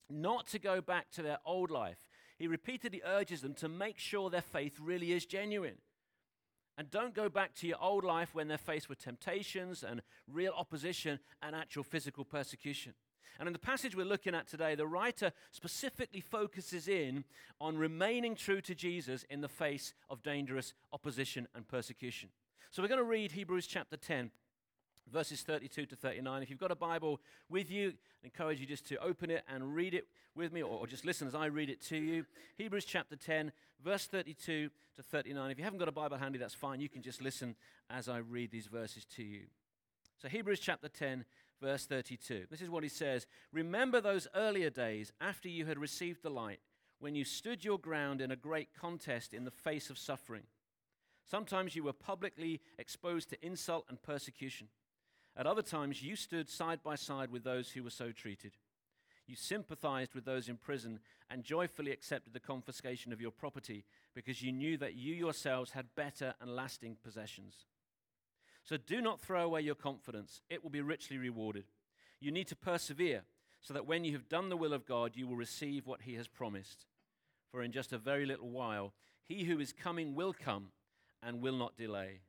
not 0.10 0.48
to 0.48 0.60
go 0.60 0.79
back 0.79 1.12
to 1.12 1.22
their 1.22 1.39
old 1.45 1.69
life. 1.69 2.07
He 2.39 2.48
repeatedly 2.48 3.01
urges 3.05 3.41
them 3.41 3.53
to 3.55 3.67
make 3.67 4.00
sure 4.00 4.29
their 4.29 4.41
faith 4.41 4.79
really 4.79 5.12
is 5.12 5.25
genuine. 5.25 5.79
And 6.77 6.89
don't 6.89 7.13
go 7.13 7.27
back 7.27 7.53
to 7.55 7.67
your 7.67 7.81
old 7.81 8.05
life 8.05 8.33
when 8.33 8.48
they're 8.48 8.57
faced 8.57 8.88
with 8.88 9.03
temptations 9.03 9.83
and 9.83 10.03
real 10.25 10.53
opposition 10.55 11.19
and 11.41 11.53
actual 11.53 11.83
physical 11.83 12.24
persecution. 12.24 12.93
And 13.39 13.48
in 13.48 13.53
the 13.53 13.60
passage 13.60 13.96
we're 13.96 14.06
looking 14.06 14.36
at 14.36 14.48
today, 14.48 14.75
the 14.75 14.88
writer 14.88 15.32
specifically 15.51 16.22
focuses 16.22 16.88
in 16.88 17.24
on 17.60 17.77
remaining 17.77 18.36
true 18.36 18.62
to 18.62 18.75
Jesus 18.75 19.25
in 19.30 19.42
the 19.42 19.48
face 19.48 19.94
of 20.10 20.24
dangerous 20.24 20.74
opposition 20.92 21.48
and 21.56 21.68
persecution. 21.68 22.30
So 22.72 22.82
we're 22.82 22.88
going 22.88 23.00
to 23.00 23.03
read 23.03 23.32
Hebrews 23.32 23.68
chapter 23.68 23.98
10, 23.98 24.32
verses 25.12 25.42
32 25.42 25.86
to 25.86 25.96
39. 25.96 26.42
If 26.42 26.50
you've 26.50 26.60
got 26.60 26.72
a 26.72 26.75
Bible 26.75 27.20
with 27.50 27.70
you, 27.70 27.94
I 28.24 28.25
encourage 28.25 28.60
you 28.60 28.65
just 28.65 28.88
to 28.88 28.98
open 28.98 29.30
it 29.30 29.44
and 29.48 29.75
read 29.75 29.94
it 29.94 30.08
with 30.36 30.51
me, 30.51 30.63
or, 30.63 30.88
just 30.88 31.06
listen 31.06 31.27
as 31.27 31.36
I 31.36 31.46
read 31.46 31.70
it 31.70 31.82
to 31.84 31.98
you. 31.98 32.25
Hebrews 32.58 32.86
chapter 32.86 33.15
10, 33.15 33.51
verse 33.84 34.08
32 34.08 34.70
to 34.96 35.03
39. 35.03 35.51
If 35.51 35.58
you 35.58 35.63
haven't 35.63 35.80
got 35.80 35.88
a 35.88 35.92
Bible 35.92 36.18
handy, 36.18 36.39
that's 36.39 36.56
fine. 36.56 36.82
You 36.82 36.89
can 36.89 37.03
just 37.03 37.22
listen 37.22 37.56
as 37.89 38.10
I 38.10 38.18
read 38.18 38.50
these 38.50 38.68
verses 38.68 39.06
to 39.15 39.24
you. 39.24 39.42
So, 40.18 40.30
Hebrews 40.30 40.60
chapter 40.60 40.88
10, 40.88 41.25
verse 41.62 41.86
32. 41.86 42.45
This 42.50 42.62
is 42.62 42.69
what 42.69 42.83
he 42.83 42.89
says 42.89 43.25
Remember 43.51 44.01
those 44.01 44.27
earlier 44.36 44.69
days 44.69 45.12
after 45.22 45.50
you 45.50 45.65
had 45.65 45.79
received 45.79 46.24
the 46.24 46.29
light, 46.29 46.60
when 47.00 47.15
you 47.15 47.24
stood 47.24 47.65
your 47.65 47.79
ground 47.79 48.22
in 48.22 48.31
a 48.31 48.36
great 48.36 48.69
contest 48.74 49.33
in 49.33 49.45
the 49.45 49.51
face 49.51 49.89
of 49.89 49.98
suffering. 49.98 50.43
Sometimes 51.29 51.75
you 51.75 51.83
were 51.83 51.93
publicly 51.93 52.62
exposed 52.77 53.29
to 53.29 53.45
insult 53.45 53.86
and 53.89 54.01
persecution. 54.01 54.67
At 55.36 55.48
other 55.48 55.62
times, 55.62 56.03
you 56.03 56.15
stood 56.15 56.50
side 56.50 56.83
by 56.83 56.95
side 56.95 57.31
with 57.31 57.43
those 57.43 57.72
who 57.72 57.83
were 57.83 57.89
so 57.89 58.12
treated. 58.12 58.53
You 59.25 59.36
sympathized 59.36 60.13
with 60.13 60.25
those 60.25 60.50
in 60.50 60.57
prison 60.57 61.00
and 61.29 61.43
joyfully 61.43 61.91
accepted 61.91 62.33
the 62.33 62.39
confiscation 62.39 63.13
of 63.13 63.22
your 63.22 63.31
property 63.31 63.86
because 64.13 64.41
you 64.41 64.51
knew 64.51 64.77
that 64.77 64.95
you 64.95 65.13
yourselves 65.13 65.72
had 65.72 65.95
better 65.95 66.36
and 66.41 66.55
lasting 66.55 66.98
possessions. 67.03 67.65
So 68.63 68.77
do 68.77 69.01
not 69.01 69.22
throw 69.22 69.43
away 69.43 69.62
your 69.62 69.75
confidence, 69.75 70.41
it 70.50 70.63
will 70.63 70.70
be 70.70 70.82
richly 70.82 71.17
rewarded. 71.17 71.65
You 72.20 72.32
need 72.32 72.48
to 72.48 72.55
persevere 72.55 73.24
so 73.62 73.74
that 73.74 73.86
when 73.86 74.03
you 74.03 74.13
have 74.13 74.29
done 74.29 74.50
the 74.50 74.58
will 74.58 74.74
of 74.74 74.86
God, 74.86 75.12
you 75.15 75.27
will 75.27 75.36
receive 75.36 75.86
what 75.86 76.01
he 76.01 76.15
has 76.15 76.27
promised. 76.27 76.86
For 77.51 77.62
in 77.62 77.72
just 77.72 77.93
a 77.93 77.98
very 77.98 78.25
little 78.25 78.50
while, 78.50 78.93
he 79.25 79.46
who 79.46 79.60
is 79.60 79.74
coming 79.74 80.15
will 80.15 80.34
come 80.34 80.70
and 81.22 81.41
will 81.41 81.55
not 81.55 81.77
delay. 81.77 82.22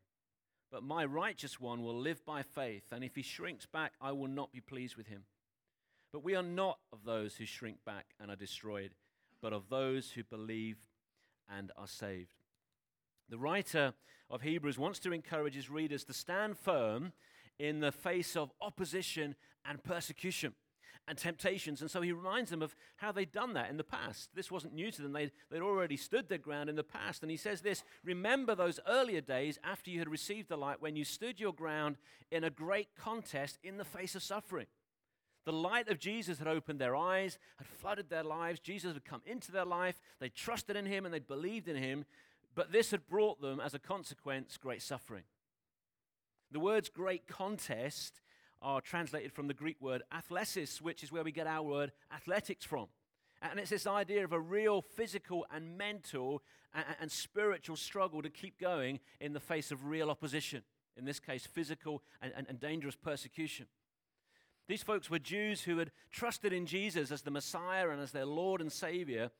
But 0.70 0.82
my 0.82 1.04
righteous 1.04 1.60
one 1.60 1.82
will 1.82 1.98
live 1.98 2.24
by 2.24 2.42
faith, 2.42 2.92
and 2.92 3.04
if 3.04 3.14
he 3.14 3.22
shrinks 3.22 3.66
back, 3.66 3.92
I 4.00 4.12
will 4.12 4.28
not 4.28 4.52
be 4.52 4.60
pleased 4.60 4.96
with 4.96 5.06
him. 5.06 5.24
But 6.12 6.24
we 6.24 6.36
are 6.36 6.42
not 6.42 6.78
of 6.92 7.04
those 7.04 7.36
who 7.36 7.46
shrink 7.46 7.78
back 7.84 8.06
and 8.20 8.30
are 8.30 8.36
destroyed, 8.36 8.94
but 9.40 9.52
of 9.52 9.68
those 9.68 10.12
who 10.12 10.22
believe 10.22 10.78
and 11.48 11.72
are 11.76 11.88
saved. 11.88 12.43
The 13.28 13.38
writer 13.38 13.94
of 14.30 14.42
Hebrews 14.42 14.78
wants 14.78 14.98
to 15.00 15.12
encourage 15.12 15.54
his 15.54 15.70
readers 15.70 16.04
to 16.04 16.12
stand 16.12 16.58
firm 16.58 17.12
in 17.58 17.80
the 17.80 17.92
face 17.92 18.36
of 18.36 18.50
opposition 18.60 19.36
and 19.64 19.82
persecution 19.82 20.54
and 21.06 21.18
temptations. 21.18 21.80
And 21.80 21.90
so 21.90 22.00
he 22.00 22.12
reminds 22.12 22.50
them 22.50 22.62
of 22.62 22.74
how 22.96 23.12
they'd 23.12 23.32
done 23.32 23.52
that 23.54 23.70
in 23.70 23.76
the 23.76 23.84
past. 23.84 24.30
This 24.34 24.50
wasn't 24.50 24.74
new 24.74 24.90
to 24.90 25.02
them, 25.02 25.12
they'd, 25.12 25.32
they'd 25.50 25.60
already 25.60 25.96
stood 25.96 26.28
their 26.28 26.38
ground 26.38 26.70
in 26.70 26.76
the 26.76 26.82
past. 26.82 27.22
And 27.22 27.30
he 27.30 27.36
says 27.36 27.60
this 27.60 27.84
Remember 28.02 28.54
those 28.54 28.80
earlier 28.88 29.20
days 29.20 29.58
after 29.62 29.90
you 29.90 29.98
had 29.98 30.08
received 30.08 30.48
the 30.48 30.56
light 30.56 30.80
when 30.80 30.96
you 30.96 31.04
stood 31.04 31.38
your 31.38 31.52
ground 31.52 31.96
in 32.30 32.44
a 32.44 32.50
great 32.50 32.88
contest 32.96 33.58
in 33.62 33.76
the 33.76 33.84
face 33.84 34.14
of 34.14 34.22
suffering. 34.22 34.66
The 35.44 35.52
light 35.52 35.88
of 35.88 35.98
Jesus 35.98 36.38
had 36.38 36.48
opened 36.48 36.78
their 36.78 36.96
eyes, 36.96 37.38
had 37.58 37.66
flooded 37.66 38.08
their 38.08 38.24
lives. 38.24 38.60
Jesus 38.60 38.94
had 38.94 39.04
come 39.04 39.20
into 39.26 39.52
their 39.52 39.66
life. 39.66 40.00
They 40.18 40.30
trusted 40.30 40.74
in 40.74 40.86
him 40.86 41.04
and 41.04 41.12
they 41.12 41.18
believed 41.18 41.68
in 41.68 41.76
him. 41.76 42.06
But 42.54 42.72
this 42.72 42.90
had 42.90 43.06
brought 43.06 43.40
them, 43.40 43.60
as 43.60 43.74
a 43.74 43.78
consequence, 43.78 44.56
great 44.56 44.82
suffering. 44.82 45.24
The 46.50 46.60
words 46.60 46.88
great 46.88 47.26
contest 47.26 48.20
are 48.62 48.80
translated 48.80 49.32
from 49.32 49.48
the 49.48 49.54
Greek 49.54 49.80
word 49.80 50.02
athlesis, 50.12 50.80
which 50.80 51.02
is 51.02 51.12
where 51.12 51.24
we 51.24 51.32
get 51.32 51.46
our 51.46 51.62
word 51.62 51.92
athletics 52.14 52.64
from. 52.64 52.86
And 53.42 53.58
it's 53.58 53.70
this 53.70 53.86
idea 53.86 54.24
of 54.24 54.32
a 54.32 54.40
real 54.40 54.80
physical 54.80 55.44
and 55.52 55.76
mental 55.76 56.42
and, 57.00 57.10
spiritual 57.12 57.76
struggle 57.76 58.22
to 58.22 58.30
keep 58.30 58.58
going 58.58 59.00
in 59.20 59.32
the 59.32 59.40
face 59.40 59.70
of 59.70 59.86
real 59.86 60.10
opposition. 60.10 60.62
In 60.96 61.04
this 61.04 61.20
case, 61.20 61.46
physical 61.46 62.02
and, 62.22 62.32
and, 62.36 62.48
and 62.48 62.58
dangerous 62.58 62.96
persecution. 62.96 63.66
These 64.66 64.82
folks 64.82 65.10
were 65.10 65.18
Jews 65.18 65.62
who 65.62 65.78
had 65.78 65.90
trusted 66.10 66.52
in 66.52 66.66
Jesus 66.66 67.10
as 67.10 67.22
the 67.22 67.30
Messiah 67.30 67.90
and 67.90 68.00
as 68.00 68.12
their 68.12 68.24
Lord 68.24 68.60
and 68.60 68.72
Savior 68.72 69.30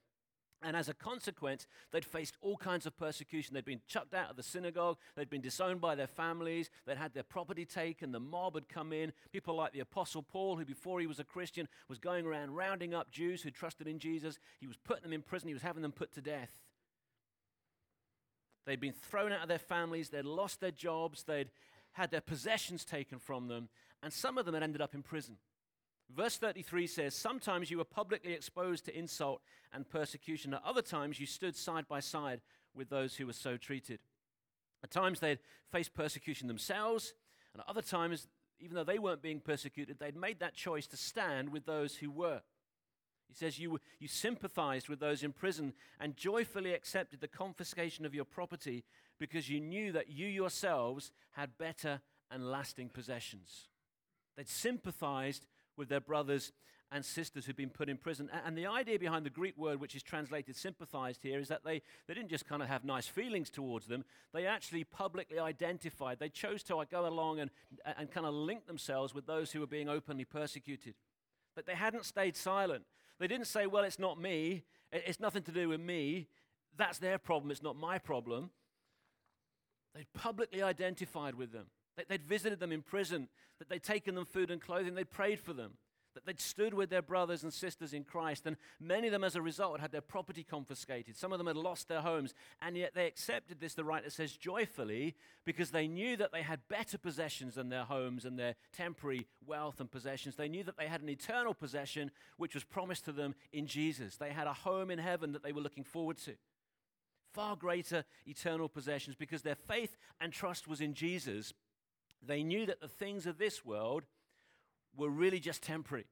and 0.64 0.74
as 0.74 0.88
a 0.88 0.94
consequence, 0.94 1.66
they'd 1.92 2.06
faced 2.06 2.38
all 2.40 2.56
kinds 2.56 2.86
of 2.86 2.96
persecution. 2.96 3.54
They'd 3.54 3.66
been 3.66 3.82
chucked 3.86 4.14
out 4.14 4.30
of 4.30 4.36
the 4.36 4.42
synagogue. 4.42 4.96
They'd 5.14 5.28
been 5.28 5.42
disowned 5.42 5.82
by 5.82 5.94
their 5.94 6.06
families. 6.06 6.70
They'd 6.86 6.96
had 6.96 7.12
their 7.12 7.22
property 7.22 7.66
taken. 7.66 8.12
The 8.12 8.20
mob 8.20 8.54
had 8.54 8.68
come 8.68 8.90
in. 8.92 9.12
People 9.30 9.54
like 9.54 9.72
the 9.72 9.80
Apostle 9.80 10.22
Paul, 10.22 10.56
who 10.56 10.64
before 10.64 11.00
he 11.00 11.06
was 11.06 11.20
a 11.20 11.24
Christian 11.24 11.68
was 11.88 11.98
going 11.98 12.24
around 12.24 12.54
rounding 12.54 12.94
up 12.94 13.10
Jews 13.10 13.42
who 13.42 13.50
trusted 13.50 13.86
in 13.86 13.98
Jesus. 13.98 14.38
He 14.58 14.66
was 14.66 14.78
putting 14.78 15.02
them 15.02 15.12
in 15.12 15.20
prison. 15.20 15.48
He 15.48 15.54
was 15.54 15.62
having 15.62 15.82
them 15.82 15.92
put 15.92 16.14
to 16.14 16.22
death. 16.22 16.50
They'd 18.66 18.80
been 18.80 18.94
thrown 18.94 19.32
out 19.32 19.42
of 19.42 19.48
their 19.48 19.58
families. 19.58 20.08
They'd 20.08 20.24
lost 20.24 20.60
their 20.62 20.70
jobs. 20.70 21.24
They'd 21.24 21.50
had 21.92 22.10
their 22.10 22.22
possessions 22.22 22.86
taken 22.86 23.18
from 23.18 23.48
them. 23.48 23.68
And 24.02 24.12
some 24.12 24.38
of 24.38 24.46
them 24.46 24.54
had 24.54 24.62
ended 24.62 24.80
up 24.80 24.94
in 24.94 25.02
prison. 25.02 25.36
Verse 26.10 26.36
33 26.36 26.86
says, 26.86 27.14
Sometimes 27.14 27.70
you 27.70 27.78
were 27.78 27.84
publicly 27.84 28.32
exposed 28.32 28.84
to 28.84 28.96
insult 28.96 29.40
and 29.72 29.88
persecution. 29.88 30.54
At 30.54 30.62
other 30.64 30.82
times, 30.82 31.18
you 31.18 31.26
stood 31.26 31.56
side 31.56 31.88
by 31.88 32.00
side 32.00 32.40
with 32.74 32.90
those 32.90 33.16
who 33.16 33.26
were 33.26 33.32
so 33.32 33.56
treated. 33.56 34.00
At 34.82 34.90
times, 34.90 35.20
they'd 35.20 35.38
faced 35.72 35.94
persecution 35.94 36.46
themselves, 36.46 37.14
and 37.52 37.60
at 37.60 37.68
other 37.68 37.82
times, 37.82 38.28
even 38.60 38.76
though 38.76 38.84
they 38.84 38.98
weren't 38.98 39.22
being 39.22 39.40
persecuted, 39.40 39.98
they'd 39.98 40.16
made 40.16 40.40
that 40.40 40.54
choice 40.54 40.86
to 40.88 40.96
stand 40.96 41.50
with 41.50 41.66
those 41.66 41.96
who 41.96 42.10
were. 42.10 42.42
He 43.28 43.34
says, 43.34 43.58
you, 43.58 43.80
you 43.98 44.06
sympathized 44.06 44.88
with 44.88 45.00
those 45.00 45.22
in 45.22 45.32
prison 45.32 45.72
and 45.98 46.16
joyfully 46.16 46.74
accepted 46.74 47.20
the 47.20 47.28
confiscation 47.28 48.04
of 48.04 48.14
your 48.14 48.24
property 48.24 48.84
because 49.18 49.48
you 49.48 49.60
knew 49.60 49.92
that 49.92 50.10
you 50.10 50.26
yourselves 50.26 51.10
had 51.32 51.58
better 51.58 52.00
and 52.30 52.50
lasting 52.50 52.90
possessions. 52.90 53.68
They'd 54.36 54.48
sympathized 54.48 55.46
with 55.76 55.88
their 55.88 56.00
brothers 56.00 56.52
and 56.92 57.04
sisters 57.04 57.44
who'd 57.44 57.56
been 57.56 57.70
put 57.70 57.88
in 57.88 57.96
prison. 57.96 58.30
And 58.44 58.56
the 58.56 58.66
idea 58.66 58.98
behind 58.98 59.26
the 59.26 59.30
Greek 59.30 59.56
word, 59.56 59.80
which 59.80 59.96
is 59.96 60.02
translated 60.02 60.54
sympathized 60.54 61.22
here, 61.22 61.40
is 61.40 61.48
that 61.48 61.64
they, 61.64 61.82
they 62.06 62.14
didn't 62.14 62.28
just 62.28 62.46
kind 62.46 62.62
of 62.62 62.68
have 62.68 62.84
nice 62.84 63.08
feelings 63.08 63.50
towards 63.50 63.86
them, 63.86 64.04
they 64.32 64.46
actually 64.46 64.84
publicly 64.84 65.38
identified. 65.38 66.18
They 66.20 66.28
chose 66.28 66.62
to 66.64 66.84
go 66.90 67.06
along 67.06 67.40
and, 67.40 67.50
and 67.98 68.10
kind 68.10 68.26
of 68.26 68.34
link 68.34 68.66
themselves 68.66 69.12
with 69.14 69.26
those 69.26 69.50
who 69.50 69.60
were 69.60 69.66
being 69.66 69.88
openly 69.88 70.24
persecuted. 70.24 70.94
But 71.56 71.66
they 71.66 71.74
hadn't 71.74 72.04
stayed 72.04 72.36
silent. 72.36 72.84
They 73.18 73.26
didn't 73.26 73.46
say, 73.46 73.66
well, 73.66 73.84
it's 73.84 73.98
not 73.98 74.20
me, 74.20 74.62
it's 74.92 75.20
nothing 75.20 75.42
to 75.44 75.52
do 75.52 75.68
with 75.68 75.80
me. 75.80 76.28
That's 76.76 76.98
their 76.98 77.18
problem, 77.18 77.50
it's 77.50 77.62
not 77.62 77.76
my 77.76 77.98
problem. 77.98 78.50
They'd 79.94 80.12
publicly 80.12 80.62
identified 80.62 81.34
with 81.36 81.52
them. 81.52 81.66
They'd 81.96 82.24
visited 82.24 82.60
them 82.60 82.72
in 82.72 82.82
prison, 82.82 83.28
that 83.58 83.68
they'd 83.68 83.82
taken 83.82 84.14
them 84.14 84.24
food 84.24 84.50
and 84.50 84.60
clothing, 84.60 84.94
they'd 84.94 85.10
prayed 85.10 85.40
for 85.40 85.52
them, 85.52 85.74
that 86.14 86.26
they'd 86.26 86.40
stood 86.40 86.74
with 86.74 86.90
their 86.90 87.02
brothers 87.02 87.42
and 87.42 87.52
sisters 87.52 87.92
in 87.92 88.04
Christ. 88.04 88.46
And 88.46 88.56
many 88.80 89.08
of 89.08 89.12
them, 89.12 89.24
as 89.24 89.36
a 89.36 89.42
result, 89.42 89.80
had 89.80 89.92
their 89.92 90.00
property 90.00 90.44
confiscated. 90.44 91.16
Some 91.16 91.32
of 91.32 91.38
them 91.38 91.46
had 91.46 91.56
lost 91.56 91.88
their 91.88 92.00
homes, 92.00 92.34
and 92.60 92.76
yet 92.76 92.94
they 92.94 93.06
accepted 93.06 93.60
this, 93.60 93.74
the 93.74 93.84
writer 93.84 94.10
says, 94.10 94.36
joyfully, 94.36 95.14
because 95.44 95.70
they 95.70 95.86
knew 95.86 96.16
that 96.16 96.32
they 96.32 96.42
had 96.42 96.66
better 96.68 96.98
possessions 96.98 97.54
than 97.54 97.68
their 97.68 97.84
homes 97.84 98.24
and 98.24 98.38
their 98.38 98.54
temporary 98.72 99.26
wealth 99.46 99.80
and 99.80 99.90
possessions. 99.90 100.36
They 100.36 100.48
knew 100.48 100.64
that 100.64 100.76
they 100.76 100.88
had 100.88 101.02
an 101.02 101.08
eternal 101.08 101.54
possession 101.54 102.10
which 102.36 102.54
was 102.54 102.64
promised 102.64 103.04
to 103.06 103.12
them 103.12 103.34
in 103.52 103.66
Jesus. 103.66 104.16
They 104.16 104.30
had 104.30 104.46
a 104.46 104.52
home 104.52 104.90
in 104.90 104.98
heaven 104.98 105.32
that 105.32 105.42
they 105.42 105.52
were 105.52 105.60
looking 105.60 105.84
forward 105.84 106.18
to 106.18 106.34
far 107.34 107.56
greater 107.56 108.04
eternal 108.26 108.68
possessions 108.68 109.16
because 109.16 109.42
their 109.42 109.56
faith 109.56 109.96
and 110.20 110.32
trust 110.32 110.68
was 110.68 110.80
in 110.80 110.94
Jesus 110.94 111.52
they 112.26 112.42
knew 112.42 112.66
that 112.66 112.80
the 112.80 112.88
things 112.88 113.26
of 113.26 113.38
this 113.38 113.64
world 113.64 114.04
were 114.96 115.10
really 115.10 115.40
just 115.40 115.62
temporary, 115.62 116.06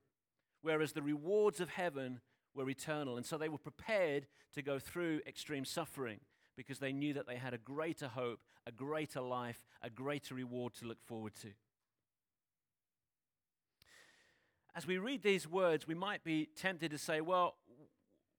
whereas 0.61 0.92
the 0.92 1.02
rewards 1.02 1.61
of 1.61 1.71
heaven 1.71 2.21
were 2.54 2.69
eternal. 2.69 3.16
And 3.16 3.25
so 3.25 3.38
they 3.38 3.49
were 3.49 3.59
prepared 3.59 4.26
to 4.54 4.62
go 4.62 4.78
through 4.78 5.21
extreme 5.26 5.64
suffering 5.64 6.21
because 6.57 6.78
they 6.78 6.92
knew 6.92 7.14
that 7.14 7.26
they 7.26 7.37
had 7.37 7.54
a 7.54 7.59
greater 7.59 8.09
hope, 8.09 8.40
a 8.66 8.73
greater 8.73 9.21
life, 9.21 9.64
a 9.83 9.90
greater 9.90 10.35
reward 10.35 10.75
to 10.75 10.87
look 10.87 11.02
forward 11.02 11.35
to. 11.42 11.49
As 14.75 14.87
we 14.87 14.99
read 14.99 15.23
these 15.23 15.49
words, 15.49 15.87
we 15.87 15.95
might 15.95 16.25
be 16.25 16.49
tempted 16.57 16.90
to 16.90 16.99
say, 16.99 17.21
well, 17.21 17.57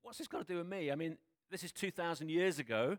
what's 0.01 0.17
this 0.17 0.27
got 0.27 0.39
to 0.39 0.53
do 0.53 0.57
with 0.57 0.67
me? 0.67 0.91
I 0.91 0.95
mean, 0.95 1.17
this 1.51 1.63
is 1.63 1.71
2,000 1.71 2.29
years 2.29 2.59
ago, 2.59 2.97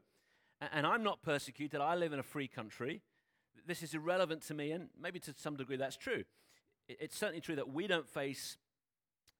and 0.72 0.86
I'm 0.86 1.02
not 1.02 1.22
persecuted. 1.22 1.80
I 1.80 1.96
live 1.96 2.12
in 2.12 2.18
a 2.18 2.24
free 2.24 2.48
country 2.48 3.02
this 3.66 3.82
is 3.82 3.94
irrelevant 3.94 4.42
to 4.42 4.54
me, 4.54 4.72
and 4.72 4.88
maybe 5.00 5.18
to 5.20 5.34
some 5.36 5.56
degree 5.56 5.76
that's 5.76 5.96
true. 5.96 6.24
It's 6.88 7.16
certainly 7.16 7.40
true 7.40 7.56
that 7.56 7.72
we 7.72 7.86
don't 7.86 8.08
face 8.08 8.58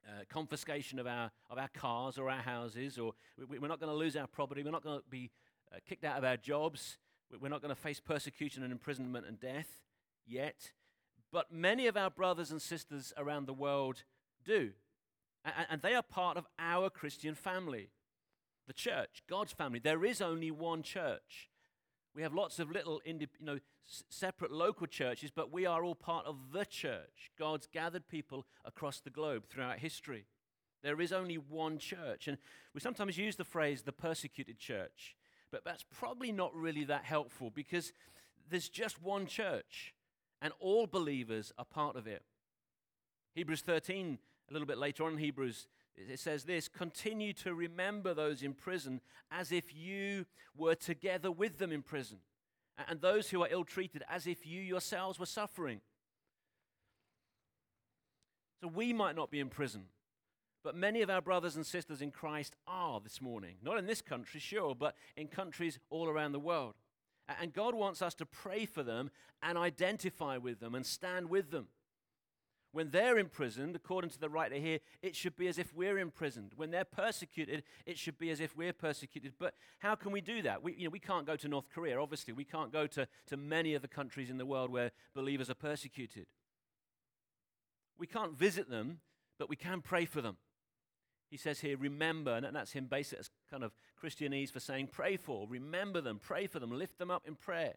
uh, 0.07 0.25
confiscation 0.29 0.99
of 0.99 1.07
our, 1.07 1.31
of 1.51 1.59
our 1.59 1.69
cars 1.69 2.19
or 2.19 2.31
our 2.31 2.41
houses, 2.43 2.99
or 2.99 3.13
we, 3.49 3.57
are 3.57 3.69
not 3.69 3.81
going 3.81 3.91
to 3.91 3.97
lose 3.97 4.17
our 4.17 4.27
property, 4.27 4.63
we're 4.63 4.71
not 4.71 4.85
going 4.85 4.99
to 4.99 5.05
be 5.09 5.31
uh, 5.73 5.79
kicked 5.89 6.05
out 6.05 6.19
of 6.19 6.25
our 6.25 6.37
jobs, 6.37 6.99
we're 7.41 7.49
not 7.49 7.61
going 7.61 7.75
to 7.75 7.81
face 7.81 8.01
persecution 8.01 8.63
and 8.63 8.73
imprisonment 8.73 9.27
and 9.27 9.41
death 9.41 9.81
yet. 10.27 10.73
But 11.33 11.53
many 11.53 11.87
of 11.87 11.97
our 11.97 12.11
brothers 12.11 12.51
and 12.51 12.63
sisters 12.63 13.13
around 13.17 13.47
the 13.47 13.53
world 13.53 14.05
do. 14.45 14.71
And, 15.45 15.55
and 15.71 15.83
they 15.83 15.95
are 15.95 16.03
part 16.03 16.37
of 16.37 16.47
our 16.59 16.91
Christian 16.91 17.35
family, 17.35 17.91
the 18.67 18.73
church, 18.73 19.23
God's 19.29 19.53
family. 19.53 19.81
There 19.81 20.05
is 20.05 20.23
only 20.23 20.51
one 20.51 20.83
church. 20.83 21.51
We 22.15 22.23
have 22.23 22.35
lots 22.35 22.59
of 22.59 22.71
little, 22.71 23.01
you 23.05 23.27
know, 23.41 23.59
separate 23.87 24.51
local 24.51 24.87
churches, 24.87 25.31
but 25.31 25.53
we 25.53 25.67
are 25.67 25.85
all 25.85 25.95
part 25.95 26.27
of 26.27 26.53
the 26.53 26.65
church, 26.65 27.31
God's 27.39 27.67
gathered 27.67 28.09
people 28.09 28.47
across 28.65 29.01
the 29.01 29.11
globe 29.11 29.45
throughout 29.47 29.79
history. 29.79 30.27
There 30.83 31.01
is 31.01 31.13
only 31.13 31.37
one 31.37 31.79
church. 31.79 32.29
And 32.29 32.39
we 32.75 32.81
sometimes 32.81 33.17
use 33.17 33.37
the 33.37 33.45
phrase 33.45 33.83
the 33.83 33.93
persecuted 33.93 34.59
church, 34.59 35.17
but 35.51 35.65
that's 35.65 35.85
probably 35.91 36.33
not 36.33 36.55
really 36.55 36.85
that 36.85 37.05
helpful 37.05 37.51
because 37.51 37.93
there's 38.51 38.69
just 38.69 39.03
one 39.03 39.27
church, 39.27 39.95
and 40.43 40.53
all 40.61 40.87
believers 40.87 41.53
are 41.59 41.65
part 41.65 41.97
of 41.97 42.07
it. 42.07 42.23
Hebrews 43.35 43.63
13, 43.63 44.19
a 44.49 44.53
little 44.53 44.67
bit 44.67 44.79
later 44.79 45.05
on 45.05 45.13
in 45.15 45.19
Hebrews, 45.19 45.67
it 45.97 46.19
says 46.19 46.45
this 46.45 46.69
continue 46.69 47.33
to 47.35 47.55
remember 47.55 48.15
those 48.15 48.43
in 48.43 48.53
prison 48.53 49.01
as 49.31 49.53
if 49.53 49.75
you 49.75 50.27
were 50.57 50.75
together 50.75 51.31
with 51.31 51.59
them 51.59 51.73
in 51.73 51.83
prison, 51.83 52.19
and 52.89 53.01
those 53.01 53.31
who 53.31 53.43
are 53.43 53.49
ill 53.51 53.65
treated 53.65 54.03
as 54.09 54.27
if 54.27 54.47
you 54.47 54.61
yourselves 54.61 55.19
were 55.19 55.27
suffering. 55.27 55.81
So 58.61 58.69
we 58.69 58.93
might 58.93 59.17
not 59.17 59.31
be 59.31 59.41
in 59.41 59.49
prison, 59.49 59.85
but 60.63 60.75
many 60.75 61.03
of 61.03 61.11
our 61.11 61.21
brothers 61.21 61.57
and 61.57 61.67
sisters 61.67 62.01
in 62.01 62.11
Christ 62.11 62.57
are 62.67 63.01
this 63.01 63.21
morning. 63.21 63.57
Not 63.63 63.79
in 63.79 63.87
this 63.87 64.01
country, 64.03 64.41
sure, 64.41 64.75
but 64.75 64.97
in 65.17 65.29
countries 65.29 65.79
all 65.91 66.09
around 66.09 66.33
the 66.33 66.41
world. 66.41 66.75
And 67.41 67.53
God 67.53 67.75
wants 67.75 68.03
us 68.03 68.15
to 68.15 68.27
pray 68.27 68.67
for 68.67 68.83
them 68.83 69.11
and 69.43 69.57
identify 69.59 70.37
with 70.37 70.61
them 70.61 70.75
and 70.75 70.85
stand 70.85 71.29
with 71.29 71.51
them. 71.51 71.69
When 72.75 72.91
they're 72.91 73.19
imprisoned, 73.19 73.77
according 73.77 74.11
to 74.11 74.19
the 74.19 74.29
writer 74.29 74.57
here, 74.57 74.81
it 75.01 75.15
should 75.15 75.37
be 75.37 75.47
as 75.47 75.59
if 75.59 75.73
we're 75.73 75.97
imprisoned. 75.97 76.55
When 76.57 76.73
they're 76.73 76.85
persecuted, 76.85 77.63
it 77.87 77.97
should 77.97 78.19
be 78.19 78.31
as 78.31 78.41
if 78.41 78.57
we're 78.57 78.73
persecuted. 78.73 79.35
But 79.39 79.55
how 79.79 79.95
can 79.95 80.11
we 80.11 80.21
do 80.21 80.43
that? 80.43 80.61
We, 80.65 80.75
you 80.75 80.83
know, 80.83 80.91
we 80.91 80.99
can't 80.99 81.25
go 81.25 81.37
to 81.37 81.47
North 81.47 81.69
Korea, 81.73 82.01
obviously. 82.01 82.35
We 82.35 82.43
can't 82.43 82.73
go 82.73 82.89
to, 82.89 83.07
to 83.27 83.37
many 83.37 83.75
of 83.75 83.83
the 83.83 83.87
countries 83.87 84.29
in 84.29 84.39
the 84.39 84.45
world 84.45 84.71
where 84.71 84.91
believers 85.15 85.49
are 85.49 85.55
persecuted. 85.55 86.27
We 87.97 88.09
can't 88.09 88.37
visit 88.37 88.69
them, 88.69 88.99
but 89.39 89.49
we 89.49 89.55
can 89.55 89.81
pray 89.81 90.05
for 90.05 90.21
them. 90.21 90.37
He 91.31 91.37
says 91.37 91.61
here, 91.61 91.77
remember, 91.77 92.33
and 92.33 92.57
that's 92.57 92.73
him 92.73 92.87
basically 92.87 93.21
as 93.21 93.31
kind 93.49 93.63
of 93.63 93.71
Christianese 94.03 94.51
for 94.51 94.59
saying 94.59 94.89
pray 94.89 95.17
for. 95.17 95.47
Remember 95.49 96.01
them, 96.01 96.19
pray 96.21 96.49
for 96.49 96.59
them, 96.59 96.73
lift 96.73 96.99
them 96.99 97.13
up 97.13 97.23
in 97.25 97.37
prayer. 97.37 97.75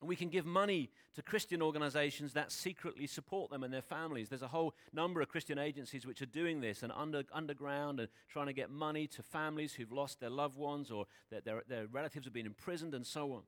We 0.00 0.14
can 0.14 0.28
give 0.28 0.46
money 0.46 0.90
to 1.14 1.22
Christian 1.22 1.60
organizations 1.60 2.32
that 2.34 2.52
secretly 2.52 3.06
support 3.06 3.50
them 3.50 3.64
and 3.64 3.74
their 3.74 3.82
families. 3.82 4.28
There's 4.28 4.42
a 4.42 4.48
whole 4.48 4.74
number 4.92 5.20
of 5.20 5.28
Christian 5.28 5.58
agencies 5.58 6.06
which 6.06 6.22
are 6.22 6.26
doing 6.26 6.60
this 6.60 6.82
and 6.82 6.92
under, 6.92 7.24
underground 7.32 7.98
and 7.98 8.08
trying 8.28 8.46
to 8.46 8.52
get 8.52 8.70
money 8.70 9.08
to 9.08 9.22
families 9.22 9.74
who've 9.74 9.90
lost 9.90 10.20
their 10.20 10.30
loved 10.30 10.56
ones 10.56 10.90
or 10.90 11.06
their, 11.30 11.40
their, 11.40 11.62
their 11.68 11.86
relatives 11.86 12.26
have 12.26 12.32
been 12.32 12.46
imprisoned 12.46 12.94
and 12.94 13.06
so 13.06 13.32
on. 13.32 13.42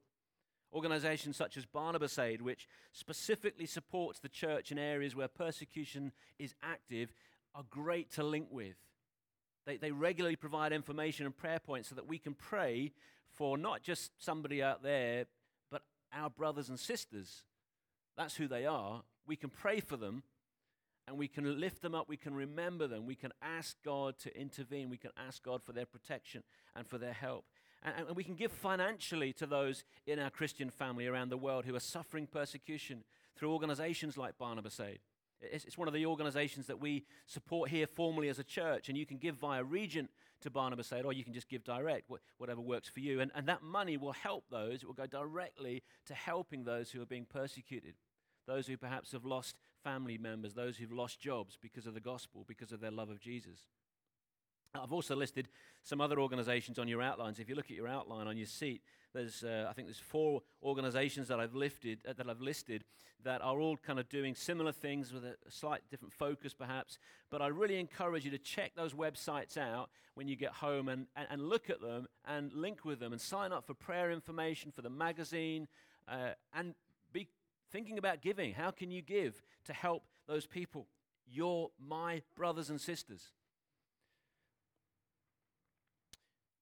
Organizations 0.73 1.37
such 1.37 1.57
as 1.57 1.67
Barnabas 1.67 2.19
Aid, 2.19 2.43
which 2.43 2.69
specifically 2.93 3.67
supports 3.67 4.19
the 4.19 4.29
church 4.29 4.73
in 4.73 4.79
areas 4.79 5.15
where 5.15 5.29
persecution 5.29 6.13
is 6.39 6.55
active, 6.63 7.13
are 7.55 7.65
great 7.71 8.11
to 8.13 8.25
link 8.25 8.49
with. 8.51 8.77
They, 9.67 9.77
they 9.77 9.93
regularly 9.93 10.37
provide 10.37 10.73
information 10.73 11.27
and 11.27 11.37
prayer 11.37 11.61
points 11.61 11.89
so 11.89 11.95
that 11.95 12.09
we 12.09 12.19
can 12.19 12.35
pray 12.35 12.93
for 13.35 13.57
not 13.57 13.83
just 13.83 14.11
somebody 14.19 14.63
out 14.63 14.83
there 14.83 15.27
our 16.12 16.31
brothers 16.31 16.68
and 16.68 16.79
sisters. 16.79 17.42
That's 18.16 18.37
who 18.37 18.49
they 18.49 18.66
are. 18.66 19.03
We 19.27 19.37
can 19.37 19.51
pray 19.51 19.81
for 19.81 19.96
them 19.96 20.23
and 21.07 21.18
we 21.18 21.29
can 21.29 21.61
lift 21.61 21.83
them 21.83 21.94
up. 21.94 22.09
We 22.09 22.16
can 22.16 22.35
remember 22.35 22.87
them. 22.87 23.07
We 23.07 23.14
can 23.14 23.33
ask 23.42 23.77
God 23.85 24.18
to 24.20 24.37
intervene. 24.38 24.90
We 24.90 24.96
can 24.96 25.11
ask 25.16 25.42
God 25.42 25.62
for 25.62 25.73
their 25.73 25.87
protection 25.87 26.42
and 26.77 26.87
for 26.87 26.99
their 26.99 27.12
help. 27.12 27.44
And, 27.83 28.09
and 28.09 28.16
we 28.16 28.25
can 28.25 28.35
give 28.35 28.53
financially 28.53 29.33
to 29.35 29.46
those 29.46 29.85
in 30.07 30.18
our 30.18 30.31
Christian 30.31 30.70
family 30.70 31.07
around 31.07 31.31
the 31.31 31.37
world 31.37 31.64
who 31.64 31.75
are 31.75 31.81
suffering 31.81 32.27
persecution 32.27 33.05
through 33.37 33.53
organizations 33.53 34.16
like 34.16 34.38
Barnabas 34.38 34.79
Aid. 34.81 35.01
It's, 35.40 35.64
it's 35.64 35.79
one 35.79 35.88
of 35.88 35.94
the 35.94 36.07
organizations 36.07 36.66
that 36.66 36.81
we 36.81 37.05
support 37.27 37.70
here 37.70 37.87
formally 37.87 38.29
as 38.29 38.38
a 38.38 38.44
church, 38.44 38.88
and 38.88 38.99
you 38.99 39.07
can 39.07 39.16
give 39.16 39.37
via 39.37 39.64
Regent 39.64 40.11
to 40.40 40.50
Barnabas 40.50 40.92
Aid, 40.92 41.05
or 41.05 41.09
oh, 41.09 41.11
you 41.11 41.24
can 41.24 41.35
just 41.35 41.48
give 41.48 41.64
direct, 41.64 42.11
whatever 42.38 42.61
works 42.61 42.88
for 42.88 43.00
you. 43.00 43.20
And, 43.20 43.31
and 43.35 43.46
that 43.48 43.62
money 43.62 43.96
will 43.96 44.12
help 44.12 44.44
those, 44.50 44.83
it 44.83 44.87
will 44.87 44.94
go 44.94 45.07
directly 45.07 45.83
to 46.07 46.14
helping 46.14 46.64
those 46.64 46.90
who 46.90 47.03
are 47.03 47.07
being 47.07 47.26
persecuted, 47.26 47.94
those 48.46 48.66
who 48.66 48.76
perhaps 48.76 49.12
have 49.12 49.24
lost 49.24 49.57
family 49.83 50.18
members, 50.18 50.55
those 50.55 50.76
who've 50.76 50.92
lost 50.92 51.20
jobs 51.20 51.59
because 51.61 51.87
of 51.87 51.94
the 51.94 52.00
gospel, 52.00 52.44
because 52.46 52.72
of 52.72 52.81
their 52.81 52.90
love 52.90 53.11
of 53.11 53.20
Jesus. 53.20 53.61
I've 54.74 54.92
also 54.92 55.16
listed 55.16 55.48
some 55.83 56.00
other 56.00 56.20
organizations 56.20 56.78
on 56.78 56.87
your 56.87 57.02
outlines. 57.02 57.40
If 57.40 57.48
you 57.48 57.54
look 57.54 57.70
at 57.70 57.76
your 57.76 57.88
outline 57.88 58.28
on 58.28 58.37
your 58.37 58.46
seat, 58.46 58.83
there's, 59.12 59.42
uh, 59.42 59.66
I 59.68 59.72
think 59.72 59.88
there's 59.88 59.98
four 59.98 60.42
organizations 60.62 61.26
that 61.28 61.40
I've, 61.40 61.54
lifted, 61.54 61.98
uh, 62.09 62.12
that 62.12 62.28
I've 62.28 62.40
listed 62.40 62.85
that 63.24 63.42
are 63.42 63.59
all 63.59 63.76
kind 63.76 63.98
of 63.98 64.09
doing 64.09 64.35
similar 64.35 64.72
things 64.72 65.12
with 65.12 65.24
a 65.24 65.35
slight 65.48 65.83
different 65.90 66.14
focus 66.14 66.54
perhaps. 66.54 66.98
But 67.30 67.42
I 67.42 67.48
really 67.48 67.78
encourage 67.80 68.24
you 68.24 68.30
to 68.30 68.38
check 68.38 68.72
those 68.76 68.94
websites 68.94 69.56
out 69.56 69.90
when 70.14 70.28
you 70.28 70.37
get 70.37 70.52
home 70.52 70.88
and, 70.88 71.06
and, 71.16 71.26
and 71.30 71.42
look 71.42 71.68
at 71.68 71.80
them 71.80 72.06
and 72.24 72.52
link 72.52 72.85
with 72.85 73.00
them 73.00 73.12
and 73.12 73.20
sign 73.20 73.52
up 73.52 73.66
for 73.66 73.74
prayer 73.74 74.12
information 74.12 74.70
for 74.70 74.83
the 74.83 74.90
magazine 74.90 75.66
uh, 76.06 76.30
and 76.54 76.74
be 77.12 77.26
thinking 77.72 77.98
about 77.98 78.22
giving. 78.22 78.54
How 78.54 78.70
can 78.70 78.90
you 78.92 79.02
give 79.02 79.42
to 79.64 79.72
help 79.72 80.04
those 80.28 80.46
people? 80.46 80.87
You're 81.28 81.70
my 81.78 82.22
brothers 82.37 82.70
and 82.70 82.80
sisters. 82.80 83.33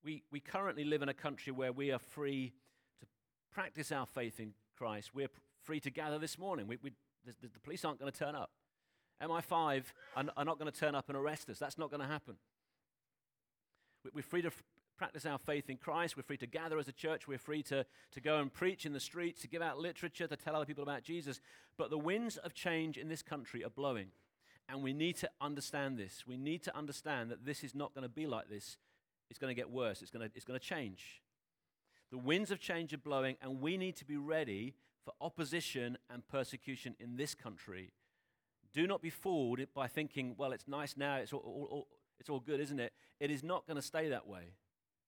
We, 0.05 0.23
we 0.31 0.41
currently 0.41 0.85
live 0.85 1.03
in 1.03 1.09
a 1.09 1.15
country 1.15 1.53
where 1.53 1.73
we 1.73 1.91
are 1.91 1.99
free 1.99 2.53
to 3.01 3.07
practice 3.53 3.91
our 3.91 4.07
faith 4.07 4.39
in 4.39 4.53
Christ. 4.77 5.15
We're 5.15 5.29
free 5.65 5.81
to 5.81 5.91
gather 5.91 6.19
this 6.19 6.39
morning. 6.39 6.67
We, 6.67 6.79
we, 6.83 6.93
the, 7.25 7.35
the, 7.43 7.61
police 7.61 7.85
aren't 7.85 7.99
going 7.99 8.11
to 8.11 8.19
turn 8.19 8.35
up. 8.35 8.51
MI5 9.23 9.85
are, 10.17 10.25
are 10.37 10.45
not 10.45 10.59
going 10.59 10.71
to 10.71 10.79
turn 10.79 10.95
up 10.95 11.09
and 11.09 11.17
arrest 11.17 11.51
us. 11.51 11.59
That's 11.59 11.79
not 11.79 11.91
going 11.91 12.01
to 12.01 12.07
happen. 12.07 12.37
We, 14.05 14.11
we're 14.15 14.23
free 14.23 14.43
to 14.43 14.49
f- 14.49 14.63
practice 14.97 15.27
our 15.27 15.39
faith 15.39 15.69
in 15.69 15.77
Christ. 15.77 16.17
We're 16.17 16.23
free 16.23 16.37
to 16.39 16.47
gather 16.47 16.79
as 16.79 16.89
a 16.89 16.93
church. 16.93 17.27
We're 17.27 17.39
free 17.39 17.63
to, 17.65 17.85
to 18.13 18.21
go 18.21 18.39
and 18.39 18.53
preach 18.53 18.87
in 18.87 18.93
the 18.93 19.01
streets, 19.01 19.41
to 19.43 19.49
give 19.49 19.63
out 19.63 19.79
literature, 19.79 20.27
to 20.27 20.37
tell 20.37 20.55
other 20.55 20.65
people 20.65 20.85
about 20.85 21.03
Jesus. 21.03 21.41
But 21.77 21.91
the 21.91 21.99
winds 21.99 22.37
of 22.37 22.55
change 22.55 22.97
in 22.97 23.09
this 23.09 23.23
country 23.23 23.65
are 23.65 23.71
blowing. 23.71 24.09
And 24.69 24.83
we 24.83 24.93
need 24.93 25.17
to 25.17 25.31
understand 25.41 25.99
this. 25.99 26.25
We 26.27 26.37
need 26.37 26.63
to 26.65 26.77
understand 26.77 27.31
that 27.31 27.47
this 27.47 27.65
is 27.65 27.75
not 27.75 27.95
going 27.95 28.03
to 28.03 28.09
be 28.09 28.27
like 28.27 28.49
this. 28.49 28.77
It's 29.31 29.39
going 29.39 29.51
to 29.51 29.61
get 29.61 29.71
worse. 29.71 30.03
It's 30.03 30.11
going 30.11 30.29
to, 30.29 30.35
it's 30.35 30.45
going 30.45 30.59
to 30.59 30.65
change. 30.65 31.23
The 32.11 32.19
winds 32.19 32.51
of 32.51 32.61
change 32.61 32.95
are 32.95 32.99
blowing, 32.99 33.37
and 33.43 33.61
we 33.61 33.77
need 33.77 33.97
to 33.97 34.05
be 34.05 34.17
ready 34.17 34.75
for 35.05 35.13
opposition 35.21 35.99
and 36.11 36.27
persecution 36.27 36.95
in 36.99 37.17
this 37.17 37.35
country. 37.35 37.93
Do 38.73 38.87
not 38.87 39.03
be 39.03 39.11
fooled 39.11 39.61
by 39.75 39.87
thinking, 39.87 40.35
well, 40.39 40.53
it's 40.53 40.69
nice 40.69 40.97
now, 40.97 41.17
it's 41.17 41.33
all, 41.33 41.41
all, 41.41 41.69
all 41.71 41.89
it's 42.21 42.29
all 42.29 42.41
good, 42.41 42.61
isn't 42.61 42.81
it? 42.81 42.93
It 43.21 43.31
is 43.31 43.43
not 43.43 43.67
going 43.67 43.77
to 43.77 43.83
stay 43.83 44.09
that 44.09 44.27
way. 44.27 44.55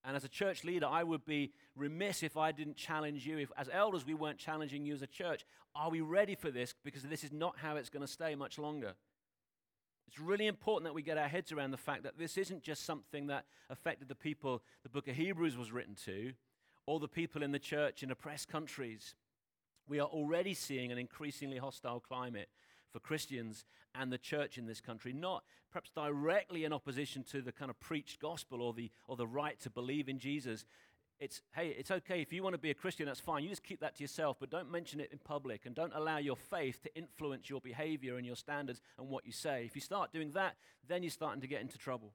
And 0.05 0.17
as 0.17 0.25
a 0.25 0.29
church 0.29 0.65
leader, 0.65 0.87
I 0.87 1.03
would 1.03 1.25
be 1.27 1.53
remiss 1.77 2.23
if 2.23 2.37
I 2.37 2.53
didn't 2.53 2.77
challenge 2.77 3.27
you. 3.27 3.39
If, 3.39 3.53
as 3.57 3.69
elders, 3.73 4.07
we 4.07 4.15
weren't 4.15 4.39
challenging 4.39 4.87
you 4.87 4.95
as 4.95 5.03
a 5.03 5.07
church. 5.07 5.45
Are 5.75 5.91
we 5.91 6.01
ready 6.01 6.35
for 6.35 6.51
this? 6.51 6.75
Because 6.85 7.03
this 7.03 7.23
is 7.23 7.33
not 7.33 7.59
how 7.59 7.77
it's 7.77 7.91
going 7.91 8.07
to 8.07 8.11
stay 8.11 8.35
much 8.35 8.59
longer. 8.59 8.95
It's 10.11 10.19
really 10.19 10.49
important 10.49 10.87
that 10.87 10.95
we 10.95 11.03
get 11.03 11.19
our 11.19 11.29
heads 11.29 11.53
around 11.53 11.71
the 11.71 11.77
fact 11.77 12.03
that 12.03 12.19
this 12.19 12.37
isn't 12.37 12.65
just 12.65 12.85
something 12.85 13.29
that 13.29 13.45
affected 13.69 14.09
the 14.09 14.17
people 14.17 14.61
the 14.83 14.89
book 14.89 15.07
of 15.07 15.15
Hebrews 15.15 15.57
was 15.57 15.71
written 15.71 15.95
to, 16.05 16.33
or 16.85 16.99
the 16.99 17.07
people 17.07 17.45
in 17.45 17.53
the 17.53 17.61
church 17.61 18.03
in 18.03 18.11
oppressed 18.11 18.49
countries. 18.49 19.15
We 19.89 20.01
are 20.01 20.09
already 20.09 20.53
seeing 20.53 20.91
an 20.91 20.99
increasingly 20.99 21.59
hostile 21.59 22.01
climate 22.01 22.49
for 22.91 22.99
Christians 22.99 23.65
and 23.95 24.13
the 24.13 24.19
church 24.19 24.59
in 24.59 24.67
this 24.67 24.81
country, 24.81 25.13
not 25.13 25.45
perhaps 25.71 25.91
directly 25.91 26.65
in 26.65 26.73
opposition 26.73 27.23
to 27.31 27.41
the 27.41 27.53
kind 27.53 27.71
of 27.71 27.79
preached 27.79 28.21
gospel 28.21 28.63
or 28.63 28.73
the, 28.73 28.91
or 29.07 29.15
the 29.15 29.29
right 29.29 29.61
to 29.61 29.71
believe 29.71 30.09
in 30.09 30.19
Jesus, 30.19 30.67
it's, 31.21 31.43
hey, 31.55 31.75
it's 31.79 31.91
okay. 31.91 32.23
If 32.23 32.33
you 32.33 32.43
want 32.43 32.55
to 32.55 32.59
be 32.59 32.71
a 32.71 32.75
Christian, 32.75 33.05
that's 33.05 33.21
fine. 33.21 33.43
You 33.43 33.51
just 33.51 33.63
keep 33.63 33.81
that 33.81 33.97
to 33.97 34.03
yourself, 34.03 34.39
but 34.41 34.49
don't 34.49 34.71
mention 34.71 35.01
it 35.01 35.13
in 35.13 35.19
public 35.19 35.67
and 35.67 35.75
don't 35.75 35.93
allow 35.95 36.17
your 36.17 36.37
faith 36.37 36.83
to 36.83 36.97
influence 36.97 37.51
your 37.51 37.61
behavior 37.61 38.17
and 38.17 38.27
your 38.27 38.37
standards 38.37 38.81
and 38.99 39.09
what 39.09 39.27
you 39.27 39.33
say. 39.33 39.65
If 39.67 39.75
you 39.75 39.83
start 39.83 40.13
doing 40.13 40.31
that, 40.31 40.57
then 40.89 41.03
you're 41.03 41.11
starting 41.11 41.43
to 41.43 41.47
get 41.47 41.61
into 41.61 41.77
trouble. 41.77 42.15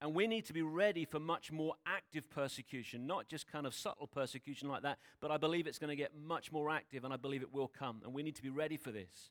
And 0.00 0.14
we 0.14 0.26
need 0.26 0.46
to 0.46 0.54
be 0.54 0.62
ready 0.62 1.04
for 1.04 1.20
much 1.20 1.52
more 1.52 1.74
active 1.84 2.30
persecution, 2.30 3.06
not 3.06 3.28
just 3.28 3.46
kind 3.46 3.66
of 3.66 3.74
subtle 3.74 4.06
persecution 4.06 4.66
like 4.66 4.82
that, 4.82 4.98
but 5.20 5.30
I 5.30 5.36
believe 5.36 5.66
it's 5.66 5.78
going 5.78 5.90
to 5.90 5.96
get 5.96 6.12
much 6.18 6.50
more 6.50 6.70
active 6.70 7.04
and 7.04 7.12
I 7.12 7.18
believe 7.18 7.42
it 7.42 7.52
will 7.52 7.68
come. 7.68 8.00
And 8.02 8.14
we 8.14 8.22
need 8.22 8.36
to 8.36 8.42
be 8.42 8.48
ready 8.48 8.78
for 8.78 8.90
this. 8.90 9.30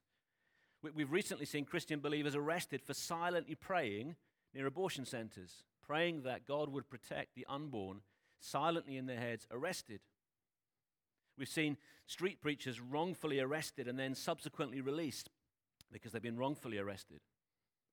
We've 0.84 1.12
recently 1.12 1.48
seen 1.48 1.66
Christian 1.66 2.00
believers 2.00 2.36
arrested 2.36 2.84
for 2.84 2.94
silently 2.94 3.56
praying 3.56 4.16
near 4.54 4.68
abortion 4.68 5.06
centers, 5.06 5.64
praying 5.82 6.22
that 6.22 6.46
God 6.46 6.70
would 6.70 6.88
protect 6.88 7.34
the 7.34 7.48
unborn 7.50 8.02
silently 8.40 8.98
in 8.98 9.06
their 9.06 9.20
heads, 9.20 9.48
arrested. 9.52 10.00
We've 11.38 11.48
seen 11.48 11.78
street 12.06 12.42
preachers 12.42 12.82
wrongfully 12.82 13.40
arrested 13.40 13.88
and 13.88 13.98
then 13.98 14.16
subsequently 14.16 14.82
released 14.82 15.30
because 15.92 16.12
they've 16.12 16.22
been 16.22 16.38
wrongfully 16.38 16.78
arrested. 16.78 17.20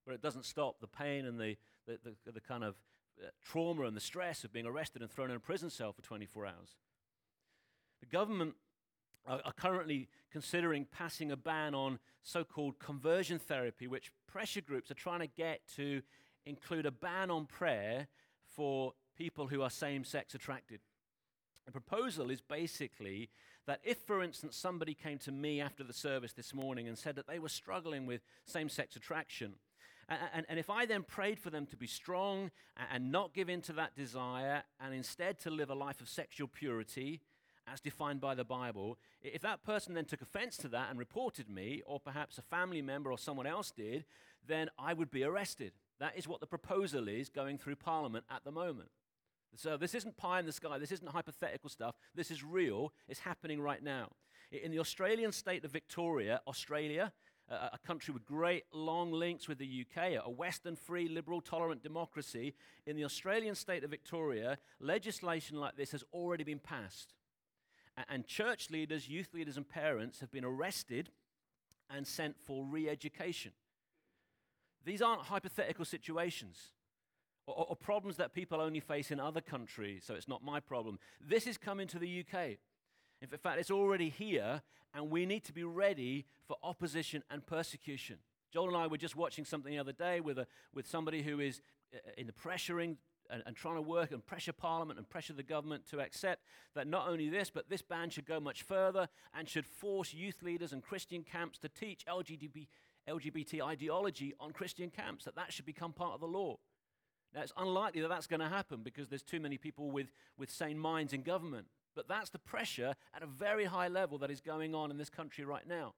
But 0.04 0.14
it 0.14 0.22
doesn't 0.22 0.44
stop 0.44 0.80
the 0.80 0.86
pain 0.86 1.26
and 1.26 1.38
the, 1.38 1.56
the, 1.86 1.98
the, 2.24 2.32
the 2.32 2.40
kind 2.40 2.64
of 2.64 2.74
uh, 3.22 3.28
trauma 3.44 3.82
and 3.82 3.96
the 3.96 4.00
stress 4.00 4.44
of 4.44 4.52
being 4.52 4.66
arrested 4.66 5.02
and 5.02 5.10
thrown 5.10 5.30
in 5.30 5.36
a 5.36 5.40
prison 5.40 5.70
cell 5.70 5.92
for 5.92 6.02
24 6.02 6.46
hours. 6.46 6.76
The 8.00 8.06
government 8.06 8.54
are, 9.26 9.40
are 9.44 9.52
currently 9.52 10.08
considering 10.30 10.86
passing 10.90 11.30
a 11.30 11.36
ban 11.36 11.74
on 11.74 11.98
so 12.22 12.44
called 12.44 12.78
conversion 12.78 13.38
therapy, 13.38 13.86
which 13.86 14.12
pressure 14.26 14.60
groups 14.60 14.90
are 14.90 14.94
trying 14.94 15.20
to 15.20 15.26
get 15.26 15.60
to 15.76 16.02
include 16.44 16.86
a 16.86 16.90
ban 16.90 17.30
on 17.30 17.46
prayer 17.46 18.08
for 18.54 18.92
people 19.16 19.48
who 19.48 19.62
are 19.62 19.70
same 19.70 20.04
sex 20.04 20.34
attracted. 20.34 20.80
The 21.64 21.72
proposal 21.72 22.30
is 22.30 22.40
basically 22.40 23.30
that 23.66 23.80
if, 23.82 23.98
for 23.98 24.22
instance, 24.22 24.56
somebody 24.56 24.94
came 24.94 25.18
to 25.18 25.32
me 25.32 25.60
after 25.60 25.82
the 25.82 25.92
service 25.92 26.32
this 26.32 26.54
morning 26.54 26.86
and 26.86 26.96
said 26.96 27.16
that 27.16 27.26
they 27.26 27.40
were 27.40 27.48
struggling 27.48 28.06
with 28.06 28.20
same 28.44 28.68
sex 28.68 28.94
attraction, 28.94 29.54
and, 30.08 30.18
and, 30.32 30.46
and, 30.48 30.58
if 30.60 30.70
I 30.70 30.86
then 30.86 31.02
prayed 31.02 31.40
for 31.40 31.50
them 31.50 31.66
to 31.66 31.76
be 31.76 31.88
strong 31.88 32.52
and, 32.76 32.88
and 32.92 33.12
not 33.12 33.34
give 33.34 33.48
in 33.48 33.60
to 33.62 33.72
that 33.72 33.96
desire 33.96 34.62
and 34.78 34.94
instead 34.94 35.40
to 35.40 35.50
live 35.50 35.68
a 35.68 35.74
life 35.74 36.00
of 36.00 36.08
sexual 36.08 36.46
purity 36.46 37.22
as 37.66 37.80
defined 37.80 38.20
by 38.20 38.36
the 38.36 38.44
Bible, 38.44 38.98
if 39.20 39.42
that 39.42 39.64
person 39.64 39.94
then 39.94 40.04
took 40.04 40.22
offense 40.22 40.56
to 40.58 40.68
that 40.68 40.90
and 40.90 40.98
reported 41.00 41.50
me, 41.50 41.82
or 41.84 41.98
perhaps 41.98 42.38
a 42.38 42.42
family 42.42 42.82
member 42.82 43.10
or 43.10 43.18
someone 43.18 43.48
else 43.48 43.72
did, 43.72 44.04
then 44.46 44.68
I 44.78 44.94
would 44.94 45.10
be 45.10 45.24
arrested. 45.24 45.72
That 45.98 46.16
is 46.16 46.28
what 46.28 46.38
the 46.38 46.46
proposal 46.46 47.08
is 47.08 47.28
going 47.28 47.58
through 47.58 47.76
Parliament 47.76 48.24
at 48.30 48.44
the 48.44 48.52
moment. 48.52 48.90
So 49.54 49.76
this 49.76 49.94
isn't 49.94 50.16
pie 50.16 50.40
in 50.40 50.46
the 50.46 50.52
sky. 50.52 50.78
This 50.78 50.92
isn't 50.92 51.08
hypothetical 51.08 51.70
stuff. 51.70 51.96
This 52.14 52.30
is 52.30 52.44
real. 52.44 52.92
It's 53.08 53.20
happening 53.20 53.60
right 53.60 53.82
now. 53.82 54.08
In 54.50 54.70
the 54.70 54.78
Australian 54.78 55.32
state 55.32 55.64
of 55.64 55.72
Victoria, 55.72 56.40
Australia, 56.46 57.12
a 57.48 57.78
country 57.86 58.12
with 58.12 58.24
great 58.24 58.64
long 58.72 59.12
links 59.12 59.48
with 59.48 59.58
the 59.58 59.84
UK, 59.84 60.20
a 60.24 60.30
Western, 60.30 60.76
free, 60.76 61.08
liberal, 61.08 61.40
tolerant 61.40 61.82
democracy, 61.82 62.54
in 62.86 62.96
the 62.96 63.04
Australian 63.04 63.54
state 63.54 63.84
of 63.84 63.90
Victoria, 63.90 64.58
legislation 64.80 65.58
like 65.58 65.76
this 65.76 65.92
has 65.92 66.04
already 66.12 66.44
been 66.44 66.58
passed. 66.58 67.14
And 68.08 68.26
church 68.26 68.70
leaders, 68.70 69.08
youth 69.08 69.32
leaders, 69.32 69.56
and 69.56 69.68
parents 69.68 70.20
have 70.20 70.30
been 70.30 70.44
arrested 70.44 71.10
and 71.88 72.06
sent 72.06 72.36
for 72.44 72.64
re 72.64 72.88
education. 72.88 73.52
These 74.84 75.02
aren't 75.02 75.22
hypothetical 75.22 75.84
situations 75.84 76.72
or, 77.46 77.66
or, 77.68 77.76
problems 77.76 78.16
that 78.16 78.34
people 78.34 78.60
only 78.60 78.80
face 78.80 79.10
in 79.10 79.20
other 79.20 79.40
countries, 79.40 80.04
so 80.04 80.14
it's 80.14 80.28
not 80.28 80.44
my 80.44 80.60
problem. 80.60 80.98
This 81.20 81.46
is 81.46 81.56
coming 81.56 81.86
to 81.88 81.98
the 81.98 82.20
UK. 82.20 82.58
In 83.22 83.28
fact, 83.28 83.58
it's 83.58 83.70
already 83.70 84.08
here, 84.08 84.62
and 84.94 85.10
we 85.10 85.26
need 85.26 85.44
to 85.44 85.52
be 85.52 85.64
ready 85.64 86.26
for 86.46 86.56
opposition 86.62 87.22
and 87.30 87.46
persecution. 87.46 88.18
Joel 88.52 88.68
and 88.68 88.76
I 88.76 88.86
were 88.86 88.98
just 88.98 89.16
watching 89.16 89.44
something 89.44 89.72
the 89.72 89.78
other 89.78 89.92
day 89.92 90.20
with, 90.20 90.38
a, 90.38 90.46
with 90.74 90.86
somebody 90.86 91.22
who 91.22 91.40
is 91.40 91.60
uh, 91.94 91.98
in 92.16 92.26
the 92.26 92.32
pressuring 92.32 92.96
and, 93.28 93.42
and, 93.44 93.56
trying 93.56 93.74
to 93.74 93.82
work 93.82 94.12
and 94.12 94.24
pressure 94.24 94.52
Parliament 94.52 94.98
and 94.98 95.08
pressure 95.08 95.32
the 95.32 95.42
government 95.42 95.84
to 95.90 96.00
accept 96.00 96.42
that 96.74 96.86
not 96.86 97.08
only 97.08 97.28
this, 97.28 97.50
but 97.50 97.68
this 97.68 97.82
ban 97.82 98.08
should 98.08 98.26
go 98.26 98.38
much 98.38 98.62
further 98.62 99.08
and 99.34 99.48
should 99.48 99.66
force 99.66 100.14
youth 100.14 100.42
leaders 100.42 100.72
and 100.72 100.82
Christian 100.82 101.22
camps 101.22 101.58
to 101.58 101.68
teach 101.68 102.04
LGBT, 102.06 102.68
LGBT 103.08 103.62
ideology 103.62 104.34
on 104.38 104.52
Christian 104.52 104.90
camps, 104.90 105.24
that 105.24 105.34
that 105.34 105.52
should 105.52 105.66
become 105.66 105.92
part 105.92 106.14
of 106.14 106.20
the 106.20 106.26
law. 106.26 106.56
It's 107.36 107.52
unlikely 107.56 108.00
that 108.02 108.08
that's 108.08 108.26
going 108.26 108.40
to 108.40 108.48
happen 108.48 108.80
because 108.82 109.08
there's 109.08 109.22
too 109.22 109.40
many 109.40 109.58
people 109.58 109.90
with, 109.90 110.06
with 110.38 110.50
sane 110.50 110.78
minds 110.78 111.12
in 111.12 111.22
government. 111.22 111.66
But 111.94 112.08
that's 112.08 112.30
the 112.30 112.38
pressure 112.38 112.94
at 113.14 113.22
a 113.22 113.26
very 113.26 113.64
high 113.64 113.88
level 113.88 114.18
that 114.18 114.30
is 114.30 114.40
going 114.40 114.74
on 114.74 114.90
in 114.90 114.98
this 114.98 115.10
country 115.10 115.44
right 115.44 115.66
now. 115.66 115.94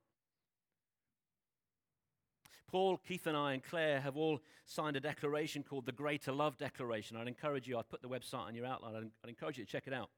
Paul, 2.70 2.98
Keith, 2.98 3.26
and 3.26 3.36
I, 3.36 3.54
and 3.54 3.64
Claire 3.64 4.00
have 4.00 4.16
all 4.16 4.40
signed 4.66 4.96
a 4.96 5.00
declaration 5.00 5.62
called 5.62 5.86
the 5.86 5.92
Greater 5.92 6.32
Love 6.32 6.58
Declaration. 6.58 7.16
I'd 7.16 7.26
encourage 7.26 7.66
you, 7.66 7.78
I'd 7.78 7.88
put 7.88 8.02
the 8.02 8.08
website 8.08 8.46
on 8.46 8.54
your 8.54 8.66
outline, 8.66 8.94
I'd, 8.94 9.10
I'd 9.24 9.30
encourage 9.30 9.58
you 9.58 9.64
to 9.64 9.70
check 9.70 9.86
it 9.86 9.94
out. 9.94 10.10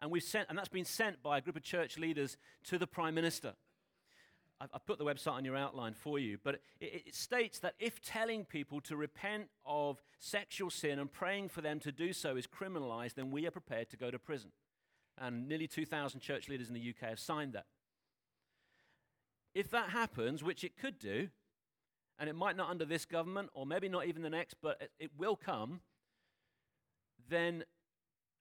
And, 0.00 0.10
we've 0.10 0.22
sent, 0.22 0.48
and 0.48 0.58
that's 0.58 0.68
been 0.68 0.84
sent 0.84 1.22
by 1.22 1.38
a 1.38 1.40
group 1.40 1.56
of 1.56 1.62
church 1.62 1.98
leaders 1.98 2.36
to 2.64 2.78
the 2.78 2.86
Prime 2.86 3.14
Minister. 3.14 3.54
I've 4.58 4.86
put 4.86 4.98
the 4.98 5.04
website 5.04 5.32
on 5.32 5.44
your 5.44 5.56
outline 5.56 5.92
for 5.92 6.18
you, 6.18 6.38
but 6.42 6.60
it, 6.80 7.14
states 7.14 7.58
that 7.58 7.74
if 7.78 8.00
telling 8.00 8.46
people 8.46 8.80
to 8.82 8.96
repent 8.96 9.48
of 9.66 10.02
sexual 10.18 10.70
sin 10.70 10.98
and 10.98 11.12
praying 11.12 11.50
for 11.50 11.60
them 11.60 11.78
to 11.80 11.92
do 11.92 12.14
so 12.14 12.36
is 12.36 12.46
criminalized, 12.46 13.14
then 13.14 13.30
we 13.30 13.46
are 13.46 13.50
prepared 13.50 13.90
to 13.90 13.98
go 13.98 14.10
to 14.10 14.18
prison. 14.18 14.52
And 15.18 15.46
nearly 15.46 15.66
2,000 15.66 16.20
church 16.20 16.48
leaders 16.48 16.68
in 16.68 16.74
the 16.74 16.80
UK 16.80 17.10
have 17.10 17.20
signed 17.20 17.52
that. 17.52 17.66
If 19.54 19.70
that 19.70 19.90
happens, 19.90 20.42
which 20.42 20.64
it 20.64 20.78
could 20.78 20.98
do, 20.98 21.28
and 22.18 22.30
it 22.30 22.34
might 22.34 22.56
not 22.56 22.70
under 22.70 22.86
this 22.86 23.04
government 23.04 23.50
or 23.52 23.66
maybe 23.66 23.90
not 23.90 24.06
even 24.06 24.22
the 24.22 24.30
next, 24.30 24.54
but 24.62 24.80
it, 24.80 24.90
it 24.98 25.10
will 25.18 25.36
come, 25.36 25.80
then 27.28 27.64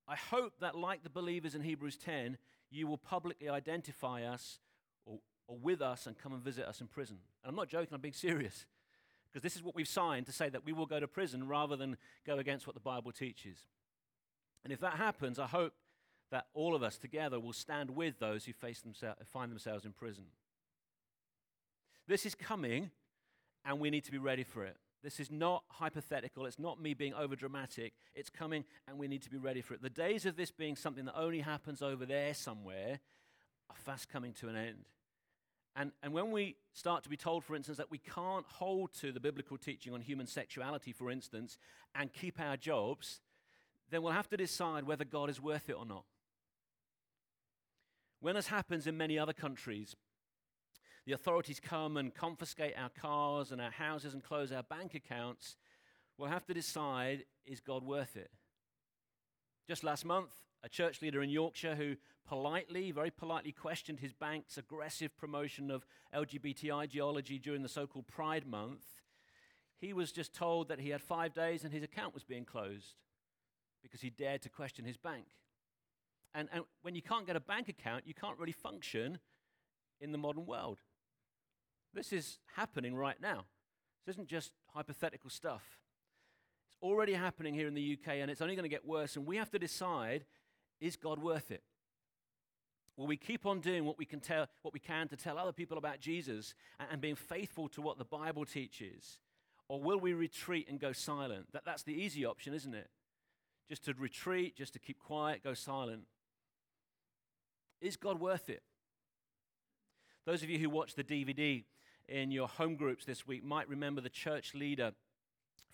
I 0.07 0.15
hope 0.15 0.59
that, 0.59 0.75
like 0.75 1.03
the 1.03 1.09
believers 1.09 1.55
in 1.55 1.61
Hebrews 1.61 1.97
10, 1.97 2.37
you 2.69 2.87
will 2.87 2.97
publicly 2.97 3.49
identify 3.49 4.23
us 4.23 4.59
or 5.05 5.19
with 5.47 5.81
us 5.81 6.07
and 6.07 6.17
come 6.17 6.33
and 6.33 6.43
visit 6.43 6.65
us 6.65 6.81
in 6.81 6.87
prison. 6.87 7.17
And 7.43 7.49
I'm 7.49 7.55
not 7.55 7.69
joking, 7.69 7.93
I'm 7.93 8.01
being 8.01 8.13
serious. 8.13 8.65
Because 9.31 9.43
this 9.43 9.57
is 9.57 9.63
what 9.63 9.75
we've 9.75 9.85
signed 9.85 10.27
to 10.27 10.31
say 10.31 10.47
that 10.47 10.65
we 10.65 10.71
will 10.71 10.85
go 10.85 10.97
to 10.97 11.09
prison 11.09 11.45
rather 11.45 11.75
than 11.75 11.97
go 12.25 12.37
against 12.37 12.67
what 12.67 12.73
the 12.73 12.79
Bible 12.79 13.11
teaches. 13.11 13.57
And 14.63 14.71
if 14.71 14.79
that 14.79 14.93
happens, 14.93 15.39
I 15.39 15.45
hope 15.45 15.73
that 16.31 16.45
all 16.53 16.73
of 16.73 16.81
us 16.83 16.97
together 16.97 17.37
will 17.37 17.51
stand 17.51 17.89
with 17.89 18.17
those 18.19 18.45
who 18.45 18.53
face 18.53 18.79
themselves, 18.79 19.19
find 19.33 19.51
themselves 19.51 19.83
in 19.83 19.91
prison. 19.91 20.23
This 22.07 22.25
is 22.25 22.33
coming, 22.33 22.91
and 23.65 23.81
we 23.81 23.89
need 23.89 24.05
to 24.05 24.11
be 24.11 24.17
ready 24.17 24.43
for 24.45 24.63
it. 24.63 24.77
This 25.03 25.19
is 25.19 25.29
not 25.29 25.63
hypothetical. 25.67 26.45
It's 26.45 26.57
not 26.57 26.81
me 26.81 26.93
being 26.93 27.13
over 27.13 27.35
dramatic. 27.35 27.93
It's 28.15 28.29
coming, 28.29 28.63
and 28.87 28.97
we 28.97 29.07
need 29.07 29.21
to 29.23 29.29
be 29.29 29.37
ready 29.37 29.61
for 29.61 29.73
it. 29.73 29.81
The 29.81 29.89
days 29.89 30.25
of 30.25 30.35
this 30.35 30.49
being 30.49 30.75
something 30.75 31.05
that 31.05 31.15
only 31.15 31.41
happens 31.41 31.81
over 31.81 32.05
there 32.05 32.33
somewhere 32.33 32.99
are 33.69 33.75
fast 33.75 34.09
coming 34.09 34.33
to 34.33 34.49
an 34.49 34.55
end. 34.55 34.85
And, 35.75 35.91
and 36.01 36.13
when 36.13 36.31
we 36.31 36.55
start 36.73 37.03
to 37.03 37.09
be 37.09 37.17
told, 37.17 37.43
for 37.43 37.55
instance, 37.55 37.77
that 37.77 37.91
we 37.91 37.97
can't 37.97 38.45
hold 38.45 38.93
to 39.01 39.11
the 39.11 39.19
biblical 39.19 39.57
teaching 39.57 39.93
on 39.93 40.01
human 40.01 40.25
sexuality, 40.25 40.93
for 40.93 41.11
instance, 41.11 41.57
and 41.93 42.13
keep 42.13 42.39
our 42.39 42.55
jobs, 42.55 43.19
then 43.91 44.01
we'll 44.01 44.13
have 44.13 44.29
to 44.29 44.37
decide 44.37 44.85
whether 44.85 45.03
God 45.03 45.29
is 45.29 45.41
worth 45.41 45.69
it 45.69 45.73
or 45.73 45.85
not. 45.85 46.05
When, 48.21 48.35
this 48.35 48.47
happens 48.47 48.87
in 48.87 48.97
many 48.97 49.19
other 49.19 49.33
countries, 49.33 49.95
the 51.05 51.11
authorities 51.11 51.59
come 51.59 51.97
and 51.97 52.13
confiscate 52.13 52.73
our 52.77 52.89
cars 52.89 53.51
and 53.51 53.61
our 53.61 53.71
houses 53.71 54.13
and 54.13 54.23
close 54.23 54.51
our 54.51 54.63
bank 54.63 54.95
accounts, 54.95 55.57
we'll 56.17 56.29
have 56.29 56.45
to 56.45 56.53
decide 56.53 57.25
is 57.45 57.59
God 57.59 57.83
worth 57.83 58.15
it? 58.15 58.31
Just 59.67 59.83
last 59.83 60.05
month, 60.05 60.29
a 60.65 60.69
church 60.69 61.01
leader 61.01 61.21
in 61.21 61.29
Yorkshire 61.29 61.75
who 61.75 61.95
politely, 62.27 62.91
very 62.91 63.11
politely 63.11 63.51
questioned 63.51 63.99
his 63.99 64.13
bank's 64.13 64.57
aggressive 64.57 65.15
promotion 65.15 65.69
of 65.69 65.85
LGBT 66.13 66.73
ideology 66.73 67.37
during 67.37 67.61
the 67.61 67.69
so 67.69 67.85
called 67.85 68.07
Pride 68.07 68.47
Month, 68.47 68.83
he 69.77 69.93
was 69.93 70.11
just 70.11 70.33
told 70.33 70.67
that 70.69 70.79
he 70.79 70.89
had 70.89 71.01
five 71.01 71.35
days 71.35 71.63
and 71.63 71.71
his 71.71 71.83
account 71.83 72.15
was 72.15 72.23
being 72.23 72.45
closed 72.45 72.95
because 73.83 74.01
he 74.01 74.09
dared 74.09 74.41
to 74.41 74.49
question 74.49 74.85
his 74.85 74.97
bank. 74.97 75.25
And, 76.33 76.49
and 76.51 76.63
when 76.81 76.95
you 76.95 77.03
can't 77.03 77.27
get 77.27 77.35
a 77.35 77.41
bank 77.41 77.69
account, 77.69 78.07
you 78.07 78.15
can't 78.15 78.37
really 78.39 78.51
function 78.51 79.19
in 80.01 80.11
the 80.11 80.17
modern 80.17 80.47
world. 80.47 80.79
This 81.93 82.11
is 82.11 82.39
happening 82.55 82.95
right 82.95 83.21
now. 83.21 83.45
This 84.05 84.15
isn't 84.15 84.27
just 84.27 84.51
hypothetical 84.73 85.29
stuff. 85.29 85.63
It's 86.67 86.77
already 86.81 87.13
happening 87.13 87.53
here 87.53 87.67
in 87.67 87.75
the 87.75 87.97
UK, 87.99 88.15
and 88.15 88.31
it's 88.31 88.41
only 88.41 88.55
going 88.55 88.63
to 88.63 88.69
get 88.69 88.85
worse. 88.85 89.15
And 89.15 89.25
we 89.27 89.37
have 89.37 89.51
to 89.51 89.59
decide 89.59 90.25
is 90.79 90.95
God 90.95 91.19
worth 91.19 91.51
it? 91.51 91.63
Will 92.97 93.07
we 93.07 93.17
keep 93.17 93.45
on 93.45 93.59
doing 93.59 93.83
what 93.83 93.97
we 93.97 94.05
can, 94.05 94.21
tell, 94.21 94.47
what 94.61 94.73
we 94.73 94.79
can 94.79 95.07
to 95.09 95.17
tell 95.17 95.37
other 95.37 95.51
people 95.51 95.77
about 95.77 95.99
Jesus 95.99 96.55
and, 96.79 96.87
and 96.93 97.01
being 97.01 97.15
faithful 97.15 97.67
to 97.69 97.81
what 97.81 97.97
the 97.97 98.05
Bible 98.05 98.45
teaches? 98.45 99.19
Or 99.67 99.81
will 99.81 99.99
we 99.99 100.13
retreat 100.13 100.67
and 100.69 100.79
go 100.79 100.93
silent? 100.93 101.47
That, 101.51 101.63
that's 101.65 101.83
the 101.83 101.93
easy 101.93 102.25
option, 102.25 102.53
isn't 102.53 102.73
it? 102.73 102.89
Just 103.67 103.83
to 103.85 103.93
retreat, 103.97 104.55
just 104.55 104.73
to 104.73 104.79
keep 104.79 104.99
quiet, 104.99 105.43
go 105.43 105.53
silent. 105.53 106.03
Is 107.81 107.97
God 107.97 108.19
worth 108.19 108.49
it? 108.49 108.61
Those 110.25 110.43
of 110.43 110.49
you 110.49 110.59
who 110.59 110.69
watched 110.69 110.95
the 110.95 111.03
DVD 111.03 111.63
in 112.07 112.31
your 112.31 112.47
home 112.47 112.75
groups 112.75 113.05
this 113.05 113.27
week 113.27 113.43
might 113.43 113.67
remember 113.67 114.01
the 114.01 114.09
church 114.09 114.53
leader 114.53 114.91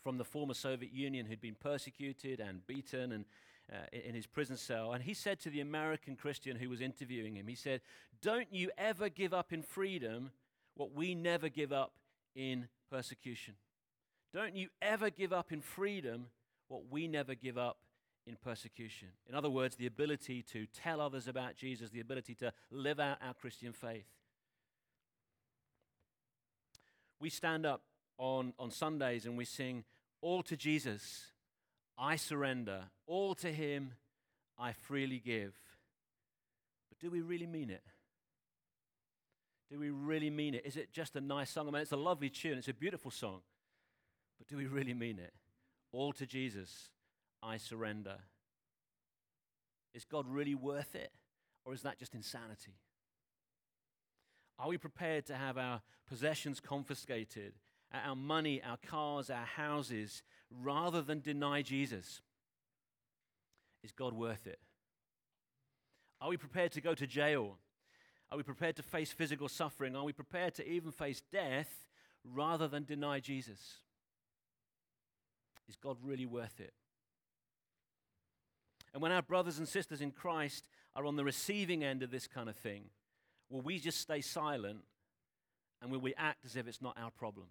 from 0.02 0.18
the 0.18 0.26
former 0.26 0.54
Soviet 0.54 0.92
Union 0.92 1.26
who'd 1.26 1.42
been 1.42 1.56
persecuted 1.56 2.40
and 2.40 2.66
beaten 2.66 3.12
and 3.12 3.26
uh, 3.72 3.78
in 3.92 4.14
his 4.14 4.28
prison 4.28 4.58
cell. 4.58 4.94
And 4.94 5.04
he 5.04 5.14
said 5.14 5.40
to 5.42 5.50
the 5.50 5.62
American 5.62 6.16
Christian 6.16 6.58
who 6.58 6.70
was 6.70 6.82
interviewing 6.82 7.36
him, 7.36 7.48
he 7.48 7.56
said, 7.56 7.82
Don't 8.22 8.52
you 8.52 8.70
ever 8.78 9.10
give 9.10 9.34
up 9.34 9.54
in 9.54 9.62
freedom 9.62 10.32
what 10.76 10.94
we 10.94 11.16
never 11.16 11.50
give 11.50 11.72
up 11.72 11.94
in 12.36 12.68
persecution. 12.90 13.56
Don't 14.34 14.56
you 14.56 14.70
ever 14.82 15.10
give 15.10 15.34
up 15.34 15.52
in 15.52 15.62
freedom 15.62 16.28
what 16.68 16.84
we 16.90 17.08
never 17.08 17.36
give 17.36 17.58
up 17.58 17.78
in 18.26 18.38
persecution. 18.38 19.10
In 19.28 19.36
other 19.36 19.50
words, 19.50 19.76
the 19.76 19.88
ability 19.88 20.42
to 20.44 20.66
tell 20.68 21.02
others 21.02 21.28
about 21.28 21.56
Jesus, 21.56 21.90
the 21.90 22.00
ability 22.00 22.36
to 22.36 22.54
live 22.70 23.00
out 23.00 23.18
our 23.26 23.34
Christian 23.34 23.74
faith. 23.74 24.06
We 27.20 27.30
stand 27.30 27.66
up 27.66 27.82
on, 28.18 28.54
on 28.58 28.72
Sundays 28.72 29.26
and 29.26 29.38
we 29.38 29.46
sing, 29.46 29.84
All 30.22 30.44
to 30.44 30.56
Jesus, 30.56 31.32
I 32.02 32.16
surrender. 32.16 32.86
All 33.06 33.36
to 33.36 33.52
Him, 33.52 33.94
I 34.58 34.74
freely 34.74 35.20
give. 35.20 35.54
But 36.90 37.00
do 37.00 37.12
we 37.12 37.22
really 37.22 37.46
mean 37.46 37.70
it? 37.70 37.84
Do 39.72 39.80
we 39.80 39.92
really 39.92 40.32
mean 40.32 40.56
it? 40.56 40.66
Is 40.66 40.76
it 40.76 40.92
just 40.92 41.16
a 41.16 41.22
nice 41.22 41.52
song? 41.52 41.68
I 41.68 41.72
mean, 41.72 41.84
it's 41.84 41.92
a 41.92 41.98
lovely 41.98 42.30
tune, 42.30 42.58
it's 42.58 42.68
a 42.68 42.74
beautiful 42.74 43.12
song. 43.12 43.42
But 44.40 44.48
do 44.48 44.58
we 44.58 44.66
really 44.66 44.96
mean 44.96 45.20
it? 45.20 45.32
All 45.94 46.12
to 46.14 46.26
Jesus, 46.26 46.90
I 47.44 47.58
surrender. 47.58 48.18
Is 49.94 50.04
God 50.04 50.26
really 50.28 50.56
worth 50.56 50.96
it? 50.96 51.12
Or 51.66 51.74
is 51.74 51.84
that 51.84 52.00
just 52.00 52.16
insanity? 52.16 52.80
Are 54.58 54.68
we 54.68 54.78
prepared 54.78 55.28
to 55.28 55.36
have 55.36 55.58
our 55.58 55.82
possessions 56.08 56.60
confiscated, 56.60 57.54
our 57.94 58.16
money, 58.16 58.62
our 58.68 58.78
cars, 58.78 59.30
our 59.30 59.46
houses, 59.46 60.24
rather 60.60 61.02
than 61.02 61.22
deny 61.22 61.62
Jesus? 61.62 62.22
Is 63.84 63.92
God 63.92 64.14
worth 64.14 64.48
it? 64.48 64.60
Are 66.20 66.30
we 66.30 66.38
prepared 66.38 66.72
to 66.74 66.82
go 66.82 66.94
to 66.94 67.08
jail? 67.08 67.58
Are 68.32 68.38
we 68.38 68.44
prepared 68.44 68.76
to 68.78 68.84
face 68.84 69.12
physical 69.12 69.50
suffering? 69.50 69.96
Are 69.96 70.04
we 70.04 70.14
prepared 70.14 70.56
to 70.56 70.68
even 70.68 70.92
face 70.92 71.22
death 71.32 71.88
rather 72.24 72.68
than 72.68 72.86
deny 72.86 73.20
Jesus? 73.20 73.78
Is 75.68 75.76
God 75.76 75.98
really 76.04 76.26
worth 76.26 76.60
it? 76.60 76.74
And 78.94 79.02
when 79.02 79.12
our 79.12 79.22
brothers 79.22 79.58
and 79.58 79.68
sisters 79.68 80.02
in 80.02 80.12
Christ 80.12 80.68
are 80.96 81.06
on 81.06 81.16
the 81.16 81.24
receiving 81.24 81.84
end 81.84 82.04
of 82.04 82.12
this 82.12 82.28
kind 82.28 82.50
of 82.50 82.56
thing, 82.56 82.86
will 83.50 83.62
we 83.62 83.80
just 83.80 84.00
stay 84.00 84.22
silent 84.22 84.80
and 85.82 85.92
will 85.92 86.02
we 86.02 86.14
act 86.16 86.46
as 86.46 86.56
if 86.56 86.68
it's 86.68 86.82
not 86.82 86.98
our 87.02 87.12
problem? 87.12 87.48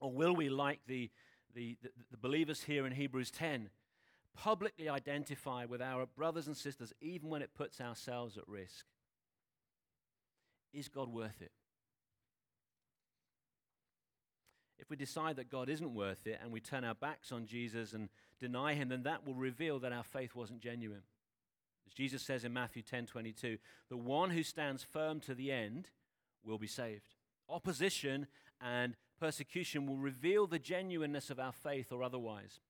Or 0.00 0.10
will 0.10 0.34
we, 0.34 0.48
like 0.48 0.80
the, 0.86 1.10
the, 1.54 1.76
the, 1.82 1.90
the 2.10 2.16
believers 2.16 2.62
here 2.62 2.86
in 2.86 2.92
Hebrews 2.92 3.30
10, 3.30 3.70
publicly 4.36 4.88
identify 4.88 5.64
with 5.64 5.80
our 5.80 6.06
brothers 6.06 6.46
and 6.46 6.56
sisters 6.56 6.92
even 7.00 7.28
when 7.30 7.42
it 7.42 7.54
puts 7.54 7.80
ourselves 7.80 8.36
at 8.36 8.48
risk? 8.48 8.86
Is 10.72 10.88
God 10.88 11.08
worth 11.08 11.40
it? 11.40 11.52
If 14.78 14.90
we 14.90 14.96
decide 14.96 15.36
that 15.36 15.48
God 15.48 15.68
isn't 15.70 15.94
worth 15.94 16.26
it 16.26 16.40
and 16.42 16.52
we 16.52 16.60
turn 16.60 16.84
our 16.84 16.94
backs 16.94 17.32
on 17.32 17.46
Jesus 17.46 17.92
and 17.92 18.08
deny 18.40 18.74
him, 18.74 18.88
then 18.88 19.04
that 19.04 19.26
will 19.26 19.34
reveal 19.34 19.78
that 19.78 19.92
our 19.92 20.02
faith 20.02 20.34
wasn't 20.34 20.60
genuine. 20.60 21.02
As 21.86 21.94
Jesus 21.94 22.22
says 22.22 22.44
in 22.44 22.52
Matthew 22.52 22.82
10:22, 22.82 23.58
the 23.88 23.96
one 23.96 24.30
who 24.30 24.42
stands 24.42 24.82
firm 24.82 25.20
to 25.20 25.34
the 25.34 25.52
end 25.52 25.88
will 26.42 26.58
be 26.58 26.66
saved. 26.66 27.14
Opposition 27.48 28.26
and 28.60 28.96
persecution 29.24 29.86
will 29.86 29.96
reveal 29.96 30.46
the 30.46 30.58
genuineness 30.58 31.30
of 31.30 31.40
our 31.40 31.52
faith 31.52 31.90
or 31.90 32.02
otherwise. 32.02 32.60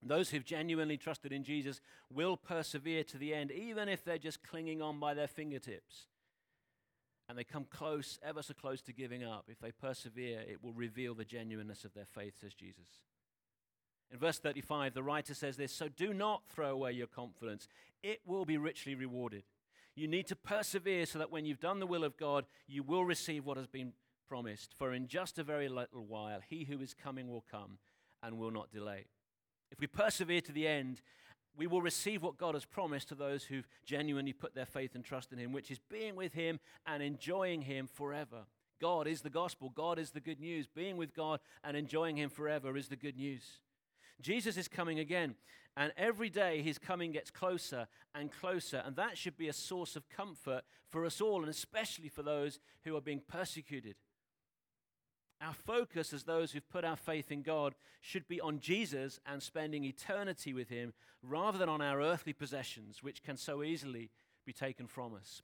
Those 0.00 0.30
who've 0.30 0.44
genuinely 0.44 0.96
trusted 0.96 1.32
in 1.32 1.42
Jesus 1.42 1.80
will 2.08 2.36
persevere 2.36 3.02
to 3.02 3.18
the 3.18 3.34
end, 3.34 3.50
even 3.50 3.88
if 3.88 4.04
they're 4.04 4.16
just 4.16 4.44
clinging 4.44 4.80
on 4.80 5.00
by 5.00 5.14
their 5.14 5.26
fingertips. 5.26 6.06
And 7.28 7.36
they 7.36 7.42
come 7.42 7.66
close, 7.68 8.20
ever 8.22 8.40
so 8.40 8.54
close 8.54 8.82
to 8.82 8.92
giving 8.92 9.24
up. 9.24 9.46
If 9.48 9.58
they 9.58 9.72
persevere, 9.72 10.42
it 10.48 10.62
will 10.62 10.74
reveal 10.74 11.12
the 11.12 11.24
genuineness 11.24 11.84
of 11.84 11.92
their 11.92 12.06
faith, 12.06 12.34
says 12.40 12.54
Jesus. 12.54 13.02
In 14.12 14.18
verse 14.20 14.38
35, 14.38 14.94
the 14.94 15.02
writer 15.02 15.34
says 15.34 15.56
this 15.56 15.72
So 15.72 15.88
do 15.88 16.14
not 16.14 16.42
throw 16.54 16.70
away 16.70 16.92
your 16.92 17.08
confidence, 17.08 17.66
it 18.00 18.20
will 18.24 18.44
be 18.44 18.58
richly 18.58 18.94
rewarded. 18.94 19.42
You 19.96 20.06
need 20.06 20.28
to 20.28 20.36
persevere 20.36 21.06
so 21.06 21.18
that 21.18 21.32
when 21.32 21.44
you've 21.46 21.58
done 21.58 21.80
the 21.80 21.86
will 21.86 22.04
of 22.04 22.16
God, 22.16 22.46
you 22.68 22.84
will 22.84 23.04
receive 23.04 23.44
what 23.44 23.56
has 23.56 23.66
been 23.66 23.92
promised. 24.28 24.74
For 24.76 24.92
in 24.92 25.08
just 25.08 25.38
a 25.38 25.44
very 25.44 25.68
little 25.68 26.04
while, 26.04 26.40
he 26.48 26.64
who 26.64 26.80
is 26.80 26.94
coming 26.94 27.28
will 27.28 27.44
come 27.50 27.78
and 28.22 28.38
will 28.38 28.50
not 28.50 28.72
delay. 28.72 29.06
If 29.70 29.80
we 29.80 29.86
persevere 29.86 30.40
to 30.42 30.52
the 30.52 30.66
end, 30.66 31.00
we 31.56 31.66
will 31.66 31.82
receive 31.82 32.22
what 32.22 32.36
God 32.36 32.54
has 32.54 32.64
promised 32.64 33.08
to 33.08 33.14
those 33.14 33.44
who've 33.44 33.68
genuinely 33.84 34.32
put 34.32 34.54
their 34.54 34.66
faith 34.66 34.94
and 34.94 35.04
trust 35.04 35.32
in 35.32 35.38
Him, 35.38 35.52
which 35.52 35.70
is 35.70 35.78
being 35.78 36.16
with 36.16 36.32
Him 36.32 36.58
and 36.86 37.02
enjoying 37.02 37.62
Him 37.62 37.86
forever. 37.86 38.46
God 38.80 39.06
is 39.06 39.20
the 39.20 39.30
gospel. 39.30 39.70
God 39.74 39.98
is 39.98 40.10
the 40.10 40.20
good 40.20 40.40
news. 40.40 40.66
Being 40.66 40.96
with 40.96 41.14
God 41.14 41.40
and 41.62 41.76
enjoying 41.76 42.16
Him 42.16 42.28
forever 42.28 42.76
is 42.76 42.88
the 42.88 42.96
good 42.96 43.16
news. 43.16 43.42
Jesus 44.20 44.56
is 44.56 44.68
coming 44.68 44.98
again, 44.98 45.34
and 45.76 45.92
every 45.96 46.30
day 46.30 46.62
His 46.62 46.78
coming 46.78 47.12
gets 47.12 47.30
closer 47.30 47.86
and 48.14 48.32
closer, 48.32 48.82
and 48.84 48.96
that 48.96 49.18
should 49.18 49.36
be 49.36 49.48
a 49.48 49.52
source 49.52 49.96
of 49.96 50.08
comfort 50.08 50.62
for 50.88 51.04
us 51.04 51.20
all, 51.20 51.40
and 51.40 51.48
especially 51.48 52.08
for 52.08 52.22
those 52.22 52.58
who 52.84 52.96
are 52.96 53.00
being 53.00 53.22
persecuted. 53.26 53.96
Our 55.44 55.52
focus 55.52 56.12
as 56.14 56.22
those 56.22 56.52
who've 56.52 56.68
put 56.68 56.84
our 56.84 56.96
faith 56.96 57.30
in 57.30 57.42
God 57.42 57.74
should 58.00 58.26
be 58.26 58.40
on 58.40 58.60
Jesus 58.60 59.20
and 59.26 59.42
spending 59.42 59.84
eternity 59.84 60.54
with 60.54 60.70
Him 60.70 60.94
rather 61.22 61.58
than 61.58 61.68
on 61.68 61.82
our 61.82 62.00
earthly 62.00 62.32
possessions, 62.32 63.02
which 63.02 63.22
can 63.22 63.36
so 63.36 63.62
easily 63.62 64.10
be 64.46 64.52
taken 64.52 64.86
from 64.86 65.14
us. 65.14 65.42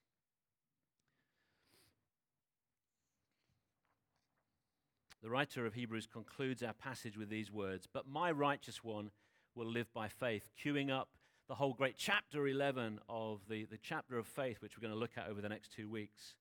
The 5.22 5.28
writer 5.28 5.66
of 5.66 5.74
Hebrews 5.74 6.08
concludes 6.10 6.62
our 6.62 6.72
passage 6.72 7.18
with 7.18 7.28
these 7.28 7.52
words 7.52 7.86
But 7.92 8.08
my 8.08 8.30
righteous 8.30 8.82
one 8.82 9.10
will 9.54 9.66
live 9.66 9.92
by 9.92 10.08
faith, 10.08 10.48
cueing 10.64 10.90
up 10.90 11.10
the 11.46 11.56
whole 11.56 11.74
great 11.74 11.96
chapter 11.98 12.48
11 12.48 13.00
of 13.08 13.40
the, 13.50 13.64
the 13.66 13.76
chapter 13.76 14.16
of 14.16 14.26
faith, 14.26 14.62
which 14.62 14.76
we're 14.76 14.82
going 14.82 14.94
to 14.94 14.98
look 14.98 15.18
at 15.18 15.28
over 15.28 15.42
the 15.42 15.48
next 15.48 15.72
two 15.72 15.90
weeks. 15.90 16.36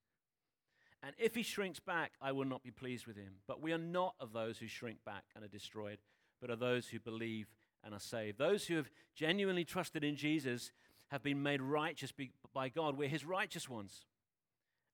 And 1.01 1.15
if 1.17 1.33
he 1.35 1.43
shrinks 1.43 1.79
back, 1.79 2.11
I 2.21 2.31
will 2.33 2.45
not 2.45 2.63
be 2.63 2.71
pleased 2.71 3.07
with 3.07 3.15
him. 3.15 3.35
But 3.47 3.61
we 3.61 3.71
are 3.71 3.77
not 3.77 4.15
of 4.19 4.33
those 4.33 4.57
who 4.57 4.67
shrink 4.67 4.97
back 5.05 5.23
and 5.33 5.43
are 5.43 5.49
destroyed, 5.49 5.99
but 6.41 6.49
are 6.49 6.57
those 6.57 6.87
who 6.87 6.99
believe 6.99 7.47
and 7.83 7.93
are 7.93 7.99
saved. 7.99 8.37
Those 8.37 8.67
who 8.67 8.75
have 8.75 8.89
genuinely 9.15 9.63
trusted 9.63 10.03
in 10.03 10.15
Jesus 10.17 10.71
have 11.07 11.23
been 11.23 11.41
made 11.41 11.61
righteous 11.61 12.11
by 12.53 12.69
God. 12.69 12.97
We're 12.97 13.07
his 13.07 13.25
righteous 13.25 13.69
ones. 13.69 14.05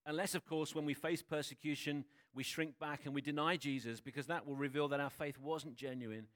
Unless, 0.06 0.36
of 0.36 0.46
course, 0.46 0.76
when 0.76 0.86
we 0.86 0.94
face 0.94 1.24
persecution, 1.24 2.06
we 2.36 2.44
shrink 2.44 2.78
back 2.78 3.02
and 3.06 3.16
we 3.16 3.22
deny 3.22 3.58
Jesus, 3.58 4.00
because 4.00 4.28
that 4.28 4.46
will 4.46 4.56
reveal 4.56 4.88
that 4.90 5.00
our 5.00 5.10
faith 5.10 5.40
wasn't 5.40 5.76
genuine, 5.76 6.28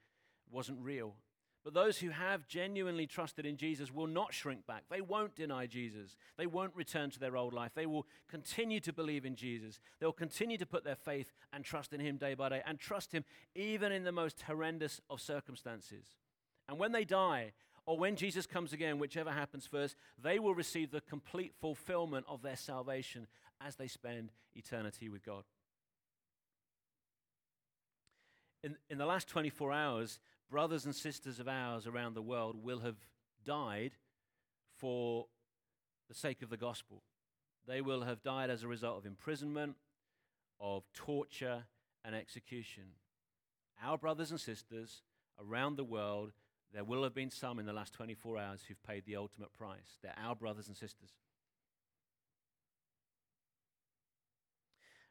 wasn't 0.50 0.80
real. 0.80 1.14
But 1.62 1.74
those 1.74 1.98
who 1.98 2.08
have 2.08 2.48
genuinely 2.48 3.06
trusted 3.06 3.44
in 3.44 3.58
Jesus 3.58 3.92
will 3.92 4.06
not 4.06 4.32
shrink 4.32 4.66
back. 4.66 4.84
They 4.90 5.02
won't 5.02 5.36
deny 5.36 5.66
Jesus. 5.66 6.16
They 6.38 6.46
won't 6.46 6.74
return 6.74 7.10
to 7.10 7.20
their 7.20 7.36
old 7.36 7.52
life. 7.52 7.72
They 7.74 7.84
will 7.84 8.06
continue 8.30 8.80
to 8.80 8.92
believe 8.94 9.26
in 9.26 9.36
Jesus. 9.36 9.78
They'll 9.98 10.12
continue 10.12 10.56
to 10.56 10.64
put 10.64 10.84
their 10.84 10.96
faith 10.96 11.32
and 11.52 11.62
trust 11.62 11.92
in 11.92 12.00
Him 12.00 12.16
day 12.16 12.32
by 12.32 12.48
day 12.48 12.62
and 12.66 12.78
trust 12.78 13.12
Him 13.12 13.24
even 13.54 13.92
in 13.92 14.04
the 14.04 14.12
most 14.12 14.40
horrendous 14.42 15.02
of 15.10 15.20
circumstances. 15.20 16.06
And 16.66 16.78
when 16.78 16.92
they 16.92 17.04
die, 17.04 17.52
or 17.84 17.98
when 17.98 18.16
Jesus 18.16 18.46
comes 18.46 18.72
again, 18.72 18.98
whichever 18.98 19.30
happens 19.30 19.66
first, 19.66 19.96
they 20.22 20.38
will 20.38 20.54
receive 20.54 20.90
the 20.90 21.00
complete 21.02 21.52
fulfillment 21.60 22.24
of 22.28 22.40
their 22.40 22.56
salvation 22.56 23.26
as 23.60 23.76
they 23.76 23.88
spend 23.88 24.32
eternity 24.54 25.08
with 25.08 25.24
God. 25.24 25.44
In, 28.62 28.76
in 28.88 28.98
the 28.98 29.06
last 29.06 29.28
24 29.28 29.72
hours, 29.72 30.18
brothers 30.50 30.84
and 30.84 30.94
sisters 30.94 31.38
of 31.38 31.48
ours 31.48 31.86
around 31.86 32.14
the 32.14 32.22
world 32.22 32.56
will 32.62 32.80
have 32.80 32.96
died 33.44 33.92
for 34.76 35.26
the 36.08 36.14
sake 36.14 36.42
of 36.42 36.50
the 36.50 36.56
gospel. 36.56 37.02
They 37.66 37.80
will 37.80 38.02
have 38.02 38.22
died 38.22 38.50
as 38.50 38.62
a 38.62 38.68
result 38.68 38.98
of 38.98 39.06
imprisonment, 39.06 39.76
of 40.58 40.82
torture, 40.92 41.64
and 42.04 42.14
execution. 42.14 42.84
Our 43.82 43.96
brothers 43.96 44.30
and 44.30 44.40
sisters 44.40 45.02
around 45.40 45.76
the 45.76 45.84
world, 45.84 46.32
there 46.72 46.84
will 46.84 47.04
have 47.04 47.14
been 47.14 47.30
some 47.30 47.58
in 47.58 47.66
the 47.66 47.72
last 47.72 47.94
24 47.94 48.38
hours 48.38 48.60
who've 48.66 48.82
paid 48.82 49.04
the 49.06 49.16
ultimate 49.16 49.54
price. 49.54 49.98
They're 50.02 50.14
our 50.22 50.34
brothers 50.34 50.66
and 50.66 50.76
sisters. 50.76 51.10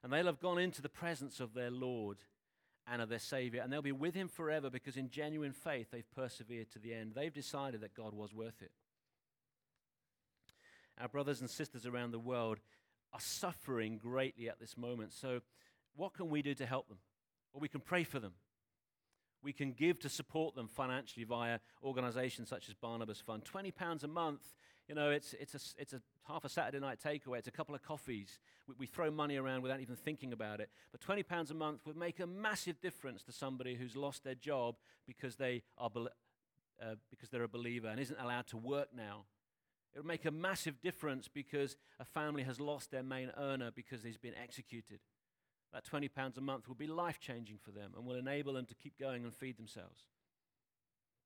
And 0.04 0.12
they'll 0.13 0.25
have 0.25 0.39
gone 0.39 0.60
into 0.60 0.82
the 0.82 0.89
presence 0.89 1.39
of 1.39 1.54
their 1.54 1.71
Lord 1.71 2.17
and 2.91 3.02
of 3.02 3.10
their 3.10 3.19
Savior, 3.19 3.62
and 3.62 3.71
they'll 3.71 3.82
be 3.82 3.91
with 3.91 4.15
Him 4.15 4.28
forever 4.28 4.69
because 4.69 4.97
in 4.97 5.10
genuine 5.10 5.54
faith 5.54 5.88
they've 5.91 6.12
persevered 6.15 6.71
to 6.71 6.80
the 6.80 6.93
end. 6.93 7.13
They've 7.15 7.34
decided 7.34 7.82
that 7.82 7.93
God 7.93 8.13
was 8.13 8.34
worth 8.34 8.62
it. 8.62 8.71
Our 10.99 11.08
brothers 11.08 11.39
and 11.39 11.49
sisters 11.49 11.86
around 11.86 12.12
the 12.12 12.19
world 12.19 12.60
are 13.13 13.19
suffering 13.19 13.97
greatly 13.97 14.49
at 14.49 14.60
this 14.60 14.78
moment. 14.78 15.13
So, 15.13 15.41
what 15.95 16.13
can 16.13 16.30
we 16.30 16.41
do 16.41 16.54
to 16.56 16.65
help 16.65 16.88
them? 16.88 16.97
Well, 17.54 17.62
we 17.62 17.67
can 17.67 17.82
pray 17.82 18.04
for 18.04 18.19
them. 18.19 18.34
We 19.41 19.54
can 19.54 19.71
give 19.71 19.99
to 19.99 20.10
support 20.10 20.56
them 20.56 20.67
financially 20.67 21.23
via 21.23 21.60
organizations 21.84 22.49
such 22.49 22.67
as 22.67 22.75
Barnabas 22.75 23.21
Fund. 23.21 23.43
£20 23.45 24.04
a 24.04 24.08
month 24.08 24.54
you 24.89 24.95
know, 24.95 25.12
it's, 25.12 25.36
it's, 25.39 25.54
a, 25.54 25.60
it's 25.80 25.93
a 25.93 26.02
half 26.28 26.43
a 26.43 26.49
Saturday 26.49 26.80
night 26.80 26.99
takeaway. 26.99 27.38
It's 27.38 27.47
a 27.47 27.52
couple 27.52 27.75
of 27.75 27.84
coffees. 27.84 28.39
We, 28.67 28.73
we 28.80 28.86
throw 28.88 29.12
money 29.12 29.38
around 29.38 29.62
without 29.62 29.82
even 29.82 29.95
thinking 29.95 30.34
about 30.34 30.60
it. 30.60 30.69
But 30.91 30.99
£20 30.99 31.52
a 31.52 31.54
month 31.54 31.86
would 31.86 31.95
make 31.95 32.19
a 32.19 32.25
massive 32.25 32.82
difference 32.82 33.21
to 33.23 33.32
somebody 33.32 33.75
who's 33.75 33.95
lost 33.95 34.23
their 34.23 34.34
job 34.34 34.75
because, 35.06 35.36
they 35.36 35.62
are 35.78 35.91
uh, 36.82 36.95
because 37.12 37.30
they're 37.30 37.43
a 37.43 37.47
believer 37.47 37.88
and 37.88 37.99
isn't 37.99 38.19
allowed 38.19 38.47
to 38.47 38.58
work 38.58 38.88
now. 38.95 39.25
It 39.93 39.99
would 39.99 40.08
make 40.08 40.25
a 40.25 40.32
massive 40.32 40.82
difference 40.82 41.28
because 41.28 41.78
a 41.99 42.06
family 42.06 42.43
has 42.43 42.60
lost 42.60 42.89
their 42.89 43.04
main 43.04 43.32
earner 43.38 43.69
because 43.69 44.04
he's 44.04 44.17
been 44.17 44.36
executed. 44.41 44.99
That 45.71 45.86
£20 45.86 46.36
a 46.36 46.41
month 46.41 46.67
will 46.67 46.75
be 46.75 46.88
life 46.88 47.19
changing 47.19 47.60
for 47.62 47.69
them 47.69 47.91
and 47.95 48.08
will 48.08 48.15
enable 48.15 48.54
them 48.54 48.65
to 48.65 48.73
keep 48.73 48.99
going 48.99 49.23
and 49.23 49.32
feed 49.32 49.58
themselves. 49.58 50.06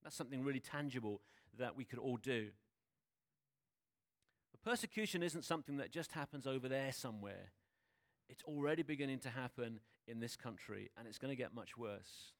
That's 0.02 0.16
something 0.16 0.44
really 0.44 0.60
tangible 0.60 1.22
that 1.58 1.76
we 1.76 1.84
could 1.84 1.98
all 1.98 2.18
do. 2.18 2.48
Persecution 4.64 5.22
isn't 5.22 5.44
something 5.44 5.76
that 5.76 5.92
just 5.92 6.12
happens 6.12 6.46
over 6.46 6.68
there 6.68 6.90
somewhere. 6.90 7.52
It's 8.30 8.42
already 8.44 8.82
beginning 8.82 9.18
to 9.20 9.28
happen 9.28 9.80
in 10.08 10.20
this 10.20 10.36
country, 10.36 10.90
and 10.96 11.06
it's 11.06 11.18
going 11.18 11.30
to 11.30 11.36
get 11.36 11.54
much 11.54 11.76
worse. 11.76 12.32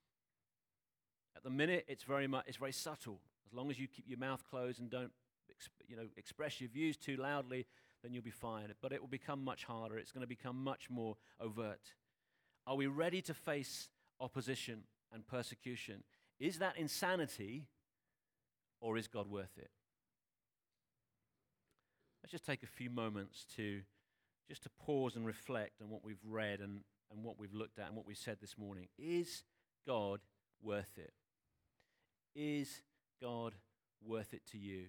At 1.37 1.43
the 1.43 1.51
minute, 1.51 1.85
it's 1.87 2.03
very, 2.03 2.27
much, 2.27 2.45
it's 2.47 2.57
very 2.57 2.73
subtle. 2.73 3.21
As 3.47 3.53
long 3.53 3.71
as 3.71 3.79
you 3.79 3.87
keep 3.87 4.07
your 4.09 4.19
mouth 4.19 4.43
closed 4.49 4.81
and 4.81 4.89
don't 4.89 5.13
you 5.87 5.97
know, 5.97 6.07
express 6.17 6.63
your 6.63 6.71
views 6.71 6.97
too 6.97 7.17
loudly, 7.17 7.67
then 8.03 8.15
you'll 8.15 8.23
be 8.23 8.31
fine. 8.31 8.73
But 8.81 8.93
it 8.93 9.03
will 9.03 9.09
become 9.09 9.45
much 9.45 9.65
harder. 9.65 9.99
It's 9.99 10.13
going 10.13 10.23
to 10.23 10.27
become 10.27 10.63
much 10.65 10.89
more 10.89 11.17
overt. 11.39 11.93
Are 12.67 12.77
we 12.77 12.87
ready 12.87 13.21
to 13.23 13.35
face 13.35 13.91
opposition 14.19 14.85
and 15.13 15.27
persecution? 15.27 16.05
Is 16.41 16.59
that 16.59 16.79
insanity, 16.79 17.67
or 18.81 18.97
is 18.97 19.09
God 19.09 19.29
worth 19.29 19.59
it? 19.59 19.71
Let's 22.25 22.33
just 22.33 22.47
take 22.47 22.63
a 22.63 22.67
few 22.67 22.89
moments 22.89 23.45
to 23.57 23.83
just 24.49 24.63
to 24.63 24.71
pause 24.71 25.15
and 25.15 25.27
reflect 25.27 25.83
on 25.83 25.91
what 25.91 26.03
we've 26.03 26.25
read 26.27 26.61
and, 26.61 26.81
and 27.13 27.23
what 27.23 27.39
we've 27.39 27.53
looked 27.53 27.79
at 27.79 27.89
and 27.89 27.97
what 27.97 28.07
we've 28.07 28.17
said 28.17 28.39
this 28.41 28.57
morning. 28.57 28.89
Is 28.99 29.43
God 29.87 30.21
worth 30.63 30.97
it? 30.97 31.13
Is 32.35 32.81
God 33.21 33.53
worth 34.03 34.33
it 34.33 34.41
to 34.53 34.59
you? 34.59 34.87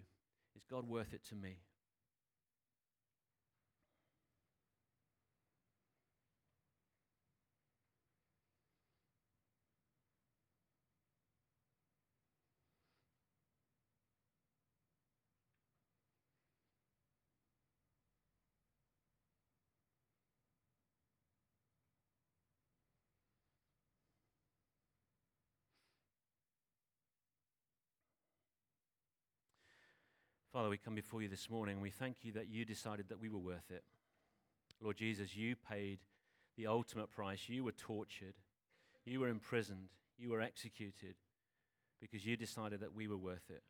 Is 0.56 0.64
God 0.64 0.88
worth 0.88 1.14
it 1.14 1.26
to 1.26 1.36
me? 1.36 1.58
Father, 30.56 30.70
we 30.70 30.78
come 30.78 30.96
before 30.96 31.22
you 31.22 31.28
this 31.28 31.50
morning. 31.50 31.82
We 31.82 31.90
thank 31.90 32.24
you 32.24 32.32
that 32.32 32.48
you 32.48 32.64
decided 32.64 33.10
that 33.10 33.20
we 33.20 33.28
were 33.28 33.40
worth 33.40 33.70
it. 33.70 33.84
Lord 34.82 34.96
Jesus, 34.96 35.36
you 35.36 35.58
paid 35.58 36.00
the 36.56 36.68
ultimate 36.68 37.12
price. 37.12 37.50
You 37.50 37.66
were 37.66 37.74
tortured, 37.74 38.36
you 39.06 39.20
were 39.20 39.28
imprisoned, 39.28 39.90
you 40.18 40.30
were 40.30 40.40
executed 40.40 41.16
because 42.00 42.26
you 42.26 42.38
decided 42.38 42.80
that 42.80 42.96
we 42.96 43.10
were 43.10 43.18
worth 43.18 43.50
it. 43.50 43.64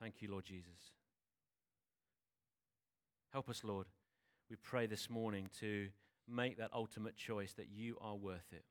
Thank 0.00 0.14
you, 0.20 0.28
Lord 0.32 0.44
Jesus. 0.44 0.90
Help 3.32 3.48
us, 3.48 3.62
Lord. 3.62 3.86
We 4.50 4.56
pray 4.56 4.86
this 4.86 5.08
morning 5.08 5.50
to 5.60 5.86
make 6.28 6.58
that 6.58 6.70
ultimate 6.74 7.14
choice 7.14 7.52
that 7.52 7.68
you 7.72 7.96
are 8.00 8.16
worth 8.16 8.48
it. 8.50 8.64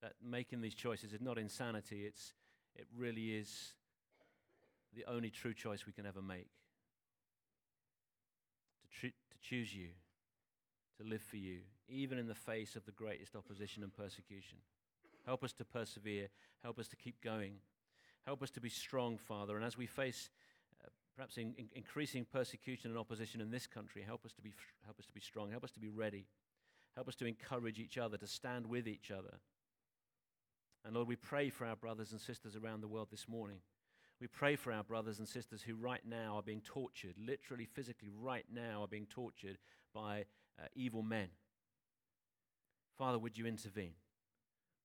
That 0.00 0.14
making 0.26 0.62
these 0.62 0.74
choices 0.74 1.12
is 1.12 1.20
not 1.20 1.36
insanity, 1.36 2.06
it's 2.06 2.32
it 2.78 2.86
really 2.96 3.36
is 3.36 3.74
the 4.94 5.04
only 5.06 5.30
true 5.30 5.54
choice 5.54 5.86
we 5.86 5.92
can 5.92 6.06
ever 6.06 6.22
make. 6.22 6.48
To, 8.82 9.00
tr- 9.00 9.06
to 9.06 9.38
choose 9.42 9.74
you, 9.74 9.88
to 10.98 11.08
live 11.08 11.22
for 11.22 11.36
you, 11.36 11.58
even 11.88 12.18
in 12.18 12.26
the 12.26 12.34
face 12.34 12.76
of 12.76 12.84
the 12.84 12.92
greatest 12.92 13.36
opposition 13.36 13.82
and 13.82 13.92
persecution. 13.94 14.58
Help 15.24 15.42
us 15.44 15.52
to 15.54 15.64
persevere. 15.64 16.28
Help 16.62 16.78
us 16.78 16.88
to 16.88 16.96
keep 16.96 17.20
going. 17.22 17.54
Help 18.24 18.42
us 18.42 18.50
to 18.50 18.60
be 18.60 18.68
strong, 18.68 19.18
Father. 19.18 19.56
And 19.56 19.64
as 19.64 19.76
we 19.76 19.86
face 19.86 20.30
uh, 20.84 20.88
perhaps 21.14 21.36
in, 21.36 21.54
in 21.58 21.68
increasing 21.74 22.26
persecution 22.30 22.90
and 22.90 22.98
opposition 22.98 23.40
in 23.40 23.50
this 23.50 23.66
country, 23.66 24.02
help 24.02 24.24
us, 24.24 24.32
to 24.32 24.42
be, 24.42 24.52
help 24.84 24.98
us 24.98 25.06
to 25.06 25.12
be 25.12 25.20
strong. 25.20 25.50
Help 25.50 25.64
us 25.64 25.72
to 25.72 25.80
be 25.80 25.88
ready. 25.88 26.26
Help 26.94 27.08
us 27.08 27.16
to 27.16 27.26
encourage 27.26 27.78
each 27.78 27.98
other, 27.98 28.16
to 28.16 28.26
stand 28.26 28.66
with 28.66 28.88
each 28.88 29.10
other 29.10 29.38
and 30.86 30.94
Lord, 30.94 31.08
we 31.08 31.16
pray 31.16 31.50
for 31.50 31.66
our 31.66 31.74
brothers 31.74 32.12
and 32.12 32.20
sisters 32.20 32.54
around 32.54 32.80
the 32.80 32.86
world 32.86 33.08
this 33.10 33.26
morning. 33.28 33.58
We 34.20 34.28
pray 34.28 34.54
for 34.54 34.72
our 34.72 34.84
brothers 34.84 35.18
and 35.18 35.26
sisters 35.26 35.60
who 35.60 35.74
right 35.74 36.00
now 36.08 36.36
are 36.36 36.42
being 36.42 36.60
tortured, 36.60 37.16
literally, 37.18 37.64
physically, 37.64 38.08
right 38.16 38.46
now 38.54 38.82
are 38.82 38.88
being 38.88 39.06
tortured 39.06 39.58
by 39.92 40.26
uh, 40.62 40.66
evil 40.76 41.02
men. 41.02 41.26
Father, 42.96 43.18
would 43.18 43.36
you 43.36 43.46
intervene? 43.46 43.94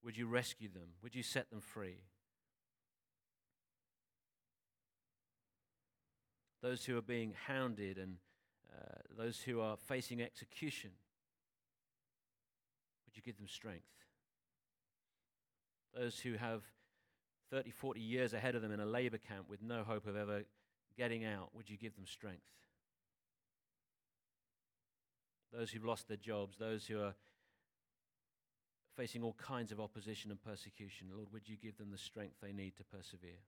Would 0.03 0.17
you 0.17 0.25
rescue 0.25 0.69
them? 0.69 0.89
Would 1.03 1.13
you 1.13 1.21
set 1.21 1.51
them 1.51 1.61
free? 1.61 2.01
Those 6.63 6.83
who 6.83 6.97
are 6.97 7.03
being 7.03 7.35
hounded 7.45 7.99
and 7.99 8.15
uh, 8.75 9.01
those 9.15 9.39
who 9.39 9.61
are 9.61 9.77
facing 9.77 10.19
execution, 10.19 10.89
would 13.05 13.15
you 13.15 13.21
give 13.21 13.37
them 13.37 13.47
strength? 13.47 14.00
Those 15.95 16.19
who 16.19 16.33
have 16.33 16.61
30, 17.51 17.71
40 17.71 17.99
years 17.99 18.33
ahead 18.33 18.55
of 18.55 18.61
them 18.61 18.71
in 18.71 18.79
a 18.79 18.85
labor 18.85 19.17
camp 19.17 19.49
with 19.49 19.61
no 19.61 19.83
hope 19.83 20.07
of 20.07 20.15
ever 20.15 20.43
getting 20.97 21.25
out, 21.25 21.49
would 21.53 21.69
you 21.69 21.77
give 21.77 21.95
them 21.95 22.05
strength? 22.05 22.51
those 25.51 25.71
who've 25.71 25.85
lost 25.85 26.07
their 26.07 26.17
jobs, 26.17 26.57
those 26.57 26.85
who 26.85 26.99
are 27.01 27.13
facing 28.95 29.23
all 29.23 29.33
kinds 29.33 29.71
of 29.71 29.79
opposition 29.79 30.31
and 30.31 30.41
persecution. 30.41 31.07
Lord, 31.13 31.27
would 31.31 31.47
you 31.47 31.57
give 31.57 31.77
them 31.77 31.91
the 31.91 31.97
strength 31.97 32.35
they 32.41 32.53
need 32.53 32.75
to 32.77 32.83
persevere? 32.83 33.39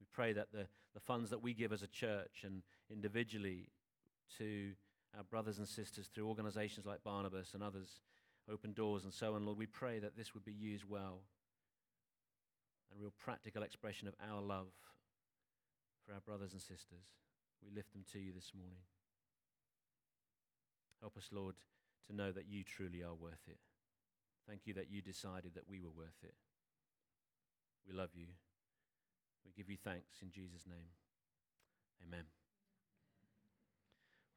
We 0.00 0.06
pray 0.12 0.32
that 0.32 0.52
the, 0.52 0.66
the 0.94 1.00
funds 1.00 1.30
that 1.30 1.42
we 1.42 1.54
give 1.54 1.72
as 1.72 1.82
a 1.82 1.86
church 1.86 2.44
and 2.44 2.62
individually 2.90 3.68
to 4.38 4.72
our 5.16 5.24
brothers 5.24 5.58
and 5.58 5.68
sisters 5.68 6.08
through 6.08 6.28
organizations 6.28 6.86
like 6.86 7.02
Barnabas 7.02 7.54
and 7.54 7.62
others, 7.62 8.00
Open 8.50 8.72
Doors 8.72 9.04
and 9.04 9.12
so 9.12 9.34
on, 9.34 9.44
Lord, 9.44 9.58
we 9.58 9.66
pray 9.66 9.98
that 9.98 10.16
this 10.16 10.34
would 10.34 10.44
be 10.44 10.52
used 10.52 10.84
well. 10.88 11.20
A 12.94 13.00
real 13.00 13.12
practical 13.18 13.62
expression 13.62 14.06
of 14.06 14.14
our 14.30 14.40
love 14.40 14.68
for 16.04 16.14
our 16.14 16.20
brothers 16.20 16.52
and 16.52 16.62
sisters. 16.62 17.10
We 17.62 17.74
lift 17.74 17.92
them 17.92 18.04
to 18.12 18.20
you 18.20 18.32
this 18.32 18.52
morning. 18.56 18.84
Help 21.00 21.16
us, 21.16 21.28
Lord, 21.32 21.56
to 22.06 22.14
know 22.14 22.30
that 22.32 22.48
you 22.48 22.62
truly 22.62 23.02
are 23.02 23.14
worth 23.14 23.42
it. 23.48 23.58
Thank 24.48 24.60
you 24.64 24.74
that 24.74 24.90
you 24.90 25.02
decided 25.02 25.54
that 25.54 25.68
we 25.68 25.80
were 25.80 25.90
worth 25.90 26.22
it. 26.22 26.34
We 27.86 27.94
love 27.94 28.10
you. 28.14 28.26
We 29.44 29.52
give 29.56 29.70
you 29.70 29.76
thanks 29.76 30.22
in 30.22 30.30
Jesus' 30.30 30.66
name. 30.66 30.94
Amen. 32.06 32.35